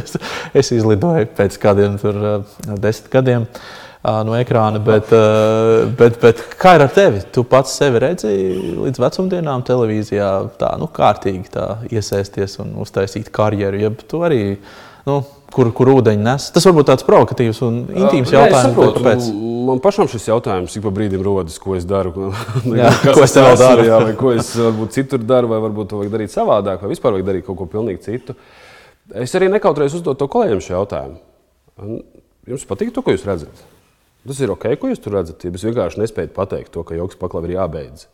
Es- 0.58 0.72
izlidoju 0.74 1.30
pēc 1.36 1.60
kādiem 1.62 2.00
tur, 2.02 2.18
uh, 2.18 2.76
desmit 2.82 3.12
gadiem 3.14 3.46
uh, 3.46 3.62
no 4.02 4.34
ekrāna. 4.38 4.80
Bet, 4.82 5.12
uh, 5.14 5.84
bet, 5.98 6.18
bet 6.22 6.40
kā 6.60 6.76
ir 6.78 6.86
ar 6.86 6.94
tevi? 6.94 7.22
Tu 7.34 7.44
pats 7.46 7.76
sevi 7.78 8.02
redzēji 8.02 8.72
līdz 8.82 9.02
vecumdienām 9.02 9.62
televīzijā, 9.66 10.30
tā 10.58 10.72
nu, 10.80 10.88
kārtīgi 10.90 11.52
tā, 11.54 11.68
iesaisties 11.92 12.58
un 12.64 12.74
uztaisīt 12.82 13.30
karjeru. 13.34 13.78
Jeb 13.84 14.02
arī, 14.26 14.42
nu, 15.06 15.20
kur, 15.54 15.70
kur 15.76 15.90
ūdeņi 15.94 16.24
nes. 16.24 16.48
Tas 16.54 16.66
varbūt 16.66 16.88
tāds 16.90 17.06
provokatīvs 17.06 17.62
un 17.66 17.78
intīms 17.92 18.32
Nē, 18.32 18.32
es 18.32 18.36
jautājums. 18.36 18.56
bet 18.56 18.72
saprotu, 18.72 19.02
Kāpēc? 19.02 19.28
Man 19.62 19.78
pašam 19.82 20.08
šis 20.10 20.24
jautājums 20.26 20.74
ik 20.74 20.82
pa 20.82 20.90
brīdim 20.94 21.22
rodas, 21.22 21.58
ko 21.62 21.76
es 21.78 21.86
daru. 21.86 22.32
Jā, 22.80 22.90
Kas 23.04 23.14
ko 23.14 23.22
es 23.22 23.36
esmu, 23.36 23.60
daru? 23.60 23.84
Jā, 23.86 24.00
vai 24.02 24.16
ko 24.18 24.32
es 24.34 24.50
varbūt 24.58 24.96
citur 24.96 25.22
daru, 25.22 25.52
vai 25.52 25.60
varbūt 25.62 25.92
to 25.92 26.00
vajag 26.00 26.16
darīt 26.16 26.34
savādāk, 26.34 26.82
vai 26.82 26.90
vispār 26.90 27.14
vajag 27.14 27.28
darīt 27.28 27.46
kaut 27.46 27.60
ko 27.60 27.68
pilnīgi 27.70 28.02
citu. 28.08 28.34
Es 29.22 29.34
arī 29.38 29.50
nekautrējos 29.52 30.00
uzdot 30.00 30.18
to 30.18 30.26
kolēģiem 30.32 30.64
šo 30.64 30.74
jautājumu. 30.80 32.00
Jums 32.50 32.66
patīk 32.66 32.90
to, 32.94 33.04
ko 33.04 33.14
jūs 33.14 33.26
redzat? 33.28 33.62
Tas 34.22 34.38
ir 34.44 34.52
ok, 34.54 34.68
ko 34.78 34.90
jūs 34.92 35.00
tur 35.02 35.16
redzat. 35.16 35.42
Ja 35.42 35.50
es 35.50 35.64
vienkārši 35.66 35.98
nespēju 36.02 36.30
pateikt 36.36 36.70
to, 36.74 36.84
ka 36.86 36.94
joks 36.94 37.18
paklavi 37.18 37.50
ir 37.50 37.56
jābeidz. 37.56 38.06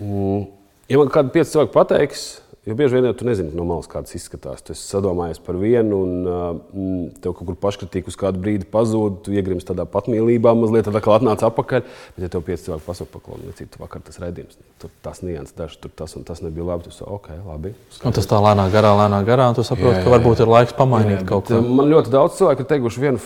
Mm, 0.00 0.48
Ja 0.90 0.98
man 1.00 1.08
kādi 1.12 1.30
pieci 1.32 1.54
cilvēki 1.54 1.72
pateiks, 1.72 2.22
jo 2.66 2.74
bieži 2.78 2.94
vien 2.94 3.06
jau 3.08 3.14
tu 3.18 3.26
nezini 3.26 3.50
no 3.58 3.64
malas, 3.66 3.88
kāds 3.90 4.14
izskatās. 4.14 4.62
Tu 4.62 4.74
esi 4.74 4.84
sadomājies 4.86 5.40
par 5.42 5.56
vienu, 5.58 5.98
un 6.06 7.10
tev 7.22 7.34
kaut 7.34 7.48
kur 7.48 7.56
paškritika 7.64 8.10
uz 8.12 8.18
kādu 8.18 8.38
brīdi 8.42 8.68
pazūd, 8.70 9.18
tu 9.26 9.34
iegrimsti 9.34 9.72
tādā 9.72 9.86
patmīlībā, 9.90 10.52
mazliet 10.58 10.86
tad 10.86 10.98
atkal 10.98 11.16
atnāc 11.16 11.42
atpakaļ. 11.48 11.82
Bet, 12.14 12.22
ja 12.22 12.30
tev 12.30 12.44
pieci 12.46 12.68
cilvēki 12.68 12.86
pasaka, 12.86 13.10
paklauni, 13.16 13.50
necīt, 13.50 13.72
tu 13.74 13.82
vakar 13.82 14.04
tas 14.06 14.20
redzījums, 14.22 14.60
tur 14.82 14.92
tas 15.02 15.22
nians, 15.26 15.54
dažs, 15.58 15.80
tur 15.82 15.94
tas 15.98 16.14
un 16.18 16.26
tas 16.28 16.44
nebija 16.44 16.68
labi. 16.70 16.86
Tu 16.86 16.94
saki, 16.94 17.08
ok, 17.18 17.30
labi. 17.48 17.74
Un 18.06 18.14
tas 18.14 18.30
tā 18.30 18.38
lēnā 18.46 18.68
garā, 18.74 18.94
lēnā 19.02 19.22
garā, 19.26 19.48
un 19.50 19.58
tu 19.58 19.66
saproti, 19.66 19.98
Jā, 19.98 20.04
ka 20.04 20.10
jā, 20.10 20.14
varbūt 20.16 20.44
ir 20.44 20.52
laiks 20.54 20.76
pamainīt 20.78 21.18
Jā, 21.18 21.26
kaut 21.32 21.50
bet, 21.50 21.58
ko. 21.58 21.78
Man 21.80 21.90
ļoti 21.90 22.14
daudz 22.14 22.38
cilvēku 22.38 22.62
ir 22.62 22.70
teikuši 22.76 23.02
vienu, 23.02 23.24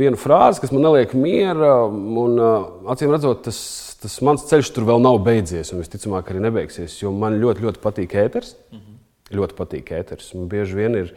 vienu 0.00 0.20
frāzi, 0.20 0.64
kas 0.64 0.72
man 0.72 0.88
neliek 0.88 1.12
miera. 1.18 1.74
Un, 1.88 2.40
acīm 2.88 3.12
redzot, 3.12 3.44
tas, 3.50 3.60
tas 4.02 4.18
mans 4.24 4.46
ceļš 4.48 4.70
tur 4.74 4.86
vēl 4.88 5.02
nav 5.02 5.18
beidzies, 5.26 5.72
un 5.72 5.82
visticamāk, 5.82 6.30
arī 6.30 6.42
nebeigsies. 6.44 6.96
Jo 7.02 7.12
man 7.14 7.38
ļoti, 7.42 7.64
ļoti 7.66 7.82
patīk 7.82 8.14
ēters. 8.18 8.54
Mm 8.70 8.78
-hmm. 8.78 8.96
Ļoti 9.38 9.58
patīk 9.58 9.92
ēters. 9.92 10.32
Un 10.34 10.48
bieži 10.48 10.76
vien 10.78 10.94
ir 10.94 11.14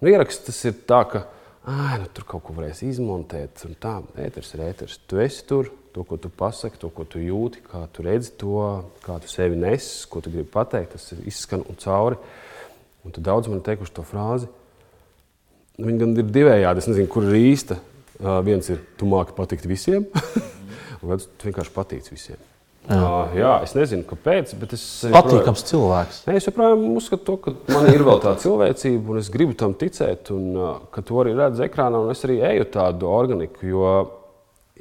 nu, 0.00 0.08
ieraksts, 0.08 0.46
tas 0.46 0.64
ir 0.64 0.74
tā, 0.88 1.02
ka 1.10 1.26
ai, 1.66 1.98
nu, 2.00 2.06
tur 2.14 2.24
kaut 2.24 2.42
ko 2.44 2.54
varēs 2.56 2.82
izmontēt. 2.82 3.64
un 3.66 3.74
Tā 3.74 4.02
ēters 4.16 4.54
ir 4.54 4.60
ēters. 4.60 4.98
Tu 5.06 5.18
esi 5.18 5.44
tur, 5.46 5.70
to, 5.92 6.04
ko 6.04 6.16
tu 6.16 6.28
pasaki, 6.28 6.78
to, 6.78 6.88
ko 6.90 7.04
tu 7.04 7.18
jūti, 7.18 7.60
kā 7.72 7.86
tu 7.92 8.02
redzi 8.02 8.32
to, 8.38 8.84
kā 9.04 9.20
tu 9.20 9.28
sevi 9.28 9.56
nes, 9.56 10.06
ko 10.06 10.20
tu 10.20 10.30
gribi 10.30 10.48
pateikt. 10.48 10.92
Tas 10.92 11.12
ir 11.12 11.18
izskan 11.26 11.64
un 11.68 11.76
cauri. 11.76 12.16
Un 13.04 13.10
tu 13.10 13.20
daudz 13.20 13.48
man 13.48 13.58
ir 13.58 13.64
teikuši 13.66 13.92
to 13.92 14.02
frāzi. 14.02 14.48
Viņi 15.78 15.98
gan 15.98 16.16
ir 16.16 16.28
divējādi. 16.28 16.78
Es 16.78 16.86
nezinu, 16.86 17.08
kur 17.08 17.24
ir 17.24 17.34
īsta. 17.34 17.78
Uh, 18.22 18.38
viens 18.44 18.68
ir, 18.70 18.78
tu 18.94 19.06
māki 19.08 19.34
patikt 19.34 19.64
visiem, 19.66 20.04
tu 21.02 21.50
vienkārši 21.50 21.74
patīc 21.74 22.10
visiem. 22.12 22.40
Jā. 22.82 22.96
Uh, 22.98 23.34
jā, 23.38 23.50
es 23.62 23.76
nezinu, 23.76 24.02
kāpēc, 24.08 24.56
es 24.74 24.84
Patīkams 25.14 25.62
cilvēks. 25.68 26.16
Nē, 26.26 26.34
es 26.40 26.48
joprojām 26.48 26.80
uzskatu, 26.96 27.22
to, 27.28 27.36
ka 27.44 27.76
man 27.76 27.86
ir 27.92 28.02
vēl 28.02 28.18
tā 28.24 28.32
cilvēcība, 28.42 29.12
un 29.14 29.20
es 29.20 29.28
gribu 29.30 29.54
tam 29.58 29.76
ticēt, 29.78 30.32
un 30.34 30.48
uh, 30.58 30.72
ka 30.90 31.04
to 31.06 31.20
arī 31.22 31.36
redzu 31.38 31.62
ekrānā, 31.68 32.00
un 32.02 32.10
es 32.10 32.26
arī 32.26 32.40
eju 32.48 32.66
tādu 32.74 33.06
organiku. 33.06 33.68
Jo, 33.70 33.92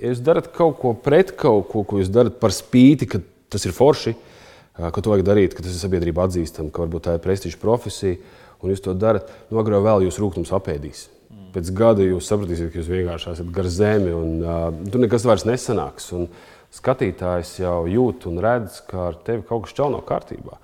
ja 0.01 0.09
jūs 0.09 0.23
darat 0.25 0.49
kaut 0.55 0.79
ko 0.81 0.95
pret 0.97 1.35
kaut 1.37 1.69
ko, 1.69 1.85
ko 1.85 2.01
jūs 2.01 2.09
darat 2.09 2.41
par 2.41 2.55
spīti, 2.57 3.05
ka 3.11 3.21
tas 3.53 3.69
ir 3.69 3.77
forši, 3.77 4.15
uh, 4.17 4.89
ka 4.89 4.97
to 4.97 5.13
vajag 5.13 5.27
darīt, 5.29 5.53
ka 5.53 5.61
tas 5.61 5.77
ir 5.77 5.85
sabiedrība 5.85 6.25
atzīstama, 6.25 6.73
ka 6.73 6.87
varbūt 6.87 7.05
tā 7.05 7.19
ir 7.19 7.25
prestiža 7.27 7.61
profesija, 7.61 8.17
un 8.65 8.73
jūs 8.73 8.81
to 8.81 8.97
darat, 8.97 9.29
nu, 9.53 9.61
agrāk 9.61 9.77
vai 9.77 9.91
vēl 9.91 10.09
jūs 10.09 10.17
rūkums 10.25 10.57
apēdīs. 10.57 11.05
Pēc 11.51 11.73
gada 11.75 12.05
jūs 12.05 12.29
sapratīsiet, 12.31 12.71
ka 12.71 12.79
jūs 12.79 12.89
vienkārši 12.91 13.33
esat 13.33 13.51
gar 13.51 13.67
zemi, 13.71 14.13
un 14.15 14.39
uh, 14.39 14.63
tur 14.91 15.03
nekas 15.03 15.27
vairs 15.27 15.43
nesanāks. 15.47 16.11
Un 16.15 16.29
skatītājs 16.71 17.57
jau 17.59 17.83
jūt 17.91 18.29
un 18.31 18.39
redz, 18.43 18.79
ka 18.87 19.09
ar 19.09 19.19
tevi 19.25 19.43
kaut 19.47 19.65
kas 19.65 19.75
čau 19.75 19.89
nav 19.91 20.05
kārtībā. 20.07 20.59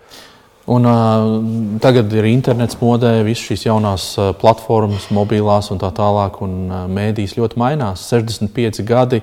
Un, 0.67 0.84
uh, 0.84 1.80
tagad 1.80 2.12
ir 2.12 2.26
internets 2.28 2.76
modē, 2.82 3.13
visas 3.23 3.45
šīs 3.47 3.62
jaunās 3.69 4.08
uh, 4.19 4.34
platformas, 4.36 5.06
mobilās 5.15 5.69
un 5.71 5.80
tā 5.80 5.93
tālāk, 5.95 6.41
un 6.43 6.58
uh, 6.67 6.82
mēdīs 6.91 7.38
ļoti 7.39 7.60
mainās. 7.60 8.04
65 8.12 8.84
gadi 8.88 9.21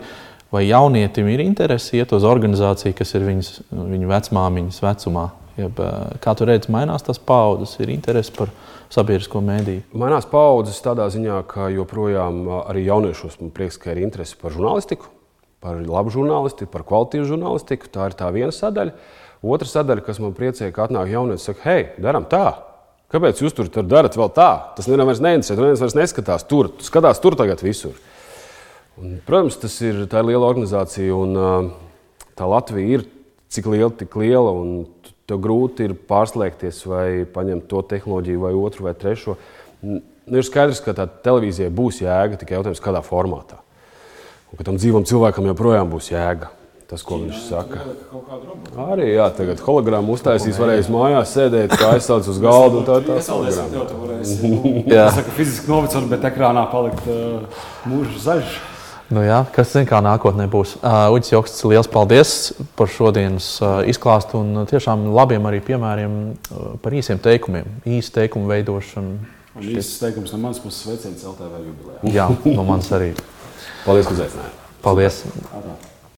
vai 0.55 0.62
jaunietim 0.70 1.29
ir 1.29 1.42
interese 1.44 1.98
iet 1.98 2.14
uz 2.16 2.24
organizāciju, 2.24 2.96
kas 2.96 3.12
ir 3.16 3.27
viņas, 3.29 3.50
viņu 3.77 4.09
vecmāmiņas 4.09 4.81
vecumā. 4.87 5.27
Jeb, 5.61 5.85
uh, 5.85 6.16
kā 6.24 6.33
tu 6.33 6.48
redzi, 6.48 6.72
mainās 6.72 7.05
tās 7.05 7.20
paudzes, 7.20 7.77
ir 7.85 7.92
interese 7.92 8.33
par 8.37 8.53
sabiedrisko 8.92 9.40
mēdīju. 9.44 9.85
Mainās 10.01 10.27
paudzes 10.31 10.81
tādā 10.85 11.07
ziņā, 11.12 11.40
ka 11.51 11.70
joprojām 11.73 12.44
arī 12.64 12.85
jauniešos 12.88 13.40
man 13.40 13.53
prieks, 13.55 13.79
ka 13.81 13.92
ir 13.94 14.03
interese 14.05 14.38
par 14.40 14.55
žurnālistiku, 14.55 15.09
par 15.64 15.81
labu 15.81 16.12
žurnālistiku, 16.14 16.70
par 16.73 16.85
kvalitīvu 16.88 17.29
žurnālistiku. 17.33 17.90
Tā 17.92 18.11
ir 18.11 18.18
tā 18.18 18.31
viena 18.35 18.53
sadaļa. 18.55 18.94
Otra 19.44 19.68
sadaļa, 19.68 20.05
kas 20.07 20.20
man 20.25 20.37
priecē, 20.37 20.70
ka 20.73 20.87
atnāk 20.87 21.11
jaunieši 21.12 21.40
un 21.40 21.44
saka, 21.44 21.64
hei, 21.68 21.88
darām 22.01 22.29
tā. 22.31 22.47
Kāpēc 23.12 23.42
jūs 23.44 23.55
tur, 23.55 23.68
tur 23.70 23.85
darat 23.87 24.16
vēl 24.18 24.31
tā? 24.35 24.51
Tas 24.75 24.88
nevienam 24.88 25.11
vairs 25.11 25.20
neinteresē, 25.23 25.57
neviens 25.61 25.83
vairs 25.85 25.97
neskatās 25.99 26.47
tur, 26.51 26.70
tu 26.73 26.87
skatās 26.87 27.20
tur 27.23 27.37
tagad 27.38 27.61
visur. 27.62 27.94
Un, 28.99 29.18
protams, 29.27 29.59
tas 29.61 29.75
ir, 29.85 30.05
ir 30.07 30.27
liela 30.27 30.49
organizācija, 30.49 31.14
un 31.14 31.70
tā 32.35 32.49
Latvija 32.49 32.99
ir 32.99 33.05
cik 33.55 33.71
liela, 33.73 33.93
tik 33.95 34.17
liela. 34.21 34.55
Tev 35.25 35.38
grūti 35.40 35.87
ir 35.87 35.95
pārslēgties 36.09 36.83
vai 36.90 37.07
paņemt 37.33 37.64
to 37.71 37.81
tehnoloģiju, 37.95 38.43
vai 38.43 38.51
otru, 38.59 38.85
vai 38.88 38.93
trešo. 38.99 39.38
Nu, 39.85 40.03
ir 40.37 40.45
skaidrs, 40.45 40.83
ka 40.85 40.93
tā 40.97 41.07
televīzija 41.25 41.71
būs 41.73 42.03
jēga, 42.03 42.37
tikai 42.40 42.59
jautājums, 42.59 42.83
kādā 42.85 43.01
formātā. 43.05 43.62
Un 44.53 44.61
ka 44.61 44.67
tam 44.69 44.77
dzīvam 44.77 45.07
cilvēkam 45.09 45.49
joprojām 45.49 45.88
būs 45.93 46.11
jēga. 46.12 46.51
Tas, 46.85 47.01
ko 47.01 47.17
viņš 47.23 47.38
saka. 47.47 47.81
Arī 48.93 49.14
jā, 49.14 49.31
tagad 49.33 49.62
hologrammu 49.64 50.12
uztaisīs, 50.14 50.59
varēs 50.61 50.90
mājās 50.93 51.33
sēdēt, 51.33 51.73
kā 51.81 51.95
aizsācis 51.97 52.35
uz 52.35 52.40
galda. 52.45 52.83
un 52.83 52.85
Tā 52.85 52.99
ir 53.01 53.07
tā 53.09 53.17
hologramma. 53.25 54.85
Jā. 54.93 55.07
Es 55.09 55.17
saku, 55.17 55.33
fiziski 55.38 55.73
novecot, 55.73 56.05
bet 56.12 56.29
ekrānā 56.29 56.67
palikt 56.71 57.09
uh, 57.09 57.64
mūža 57.88 58.21
zaļš. 58.27 58.61
Nu, 59.14 59.22
jā, 59.22 59.44
kas 59.55 59.70
zina, 59.70 59.87
kā 59.87 60.00
nākotnē 60.03 60.48
būs. 60.50 60.74
Uh, 60.81 61.12
Uģis 61.14 61.31
Joksts, 61.31 61.62
liels 61.70 61.87
paldies 61.90 62.33
par 62.74 62.90
šodienas 62.90 63.46
uh, 63.62 63.77
izklāstu 63.87 64.40
un 64.40 64.64
tiešām 64.66 65.07
labiem 65.14 65.46
arī 65.46 65.61
piemēriem 65.62 66.16
uh, 66.33 66.66
par 66.83 66.96
īsiem 66.98 67.22
teikumiem, 67.22 67.68
īsu 67.87 68.11
teikumu 68.16 68.50
veidošanu. 68.50 69.14
Un 69.55 69.70
īsts 69.70 70.03
teikums 70.03 70.35
no 70.35 70.42
manas 70.42 70.59
puses 70.59 70.83
sveiciens 70.83 71.22
LTV 71.31 71.62
jubilejā. 71.68 72.03
Jā, 72.16 72.29
no 72.57 72.66
manis 72.66 72.90
arī. 72.96 73.12
Paldies, 73.85 74.11
ka 74.11 74.18
uzaicinājāt! 74.18 74.62
Paldies! 74.83 75.22
Atā. 75.55 75.94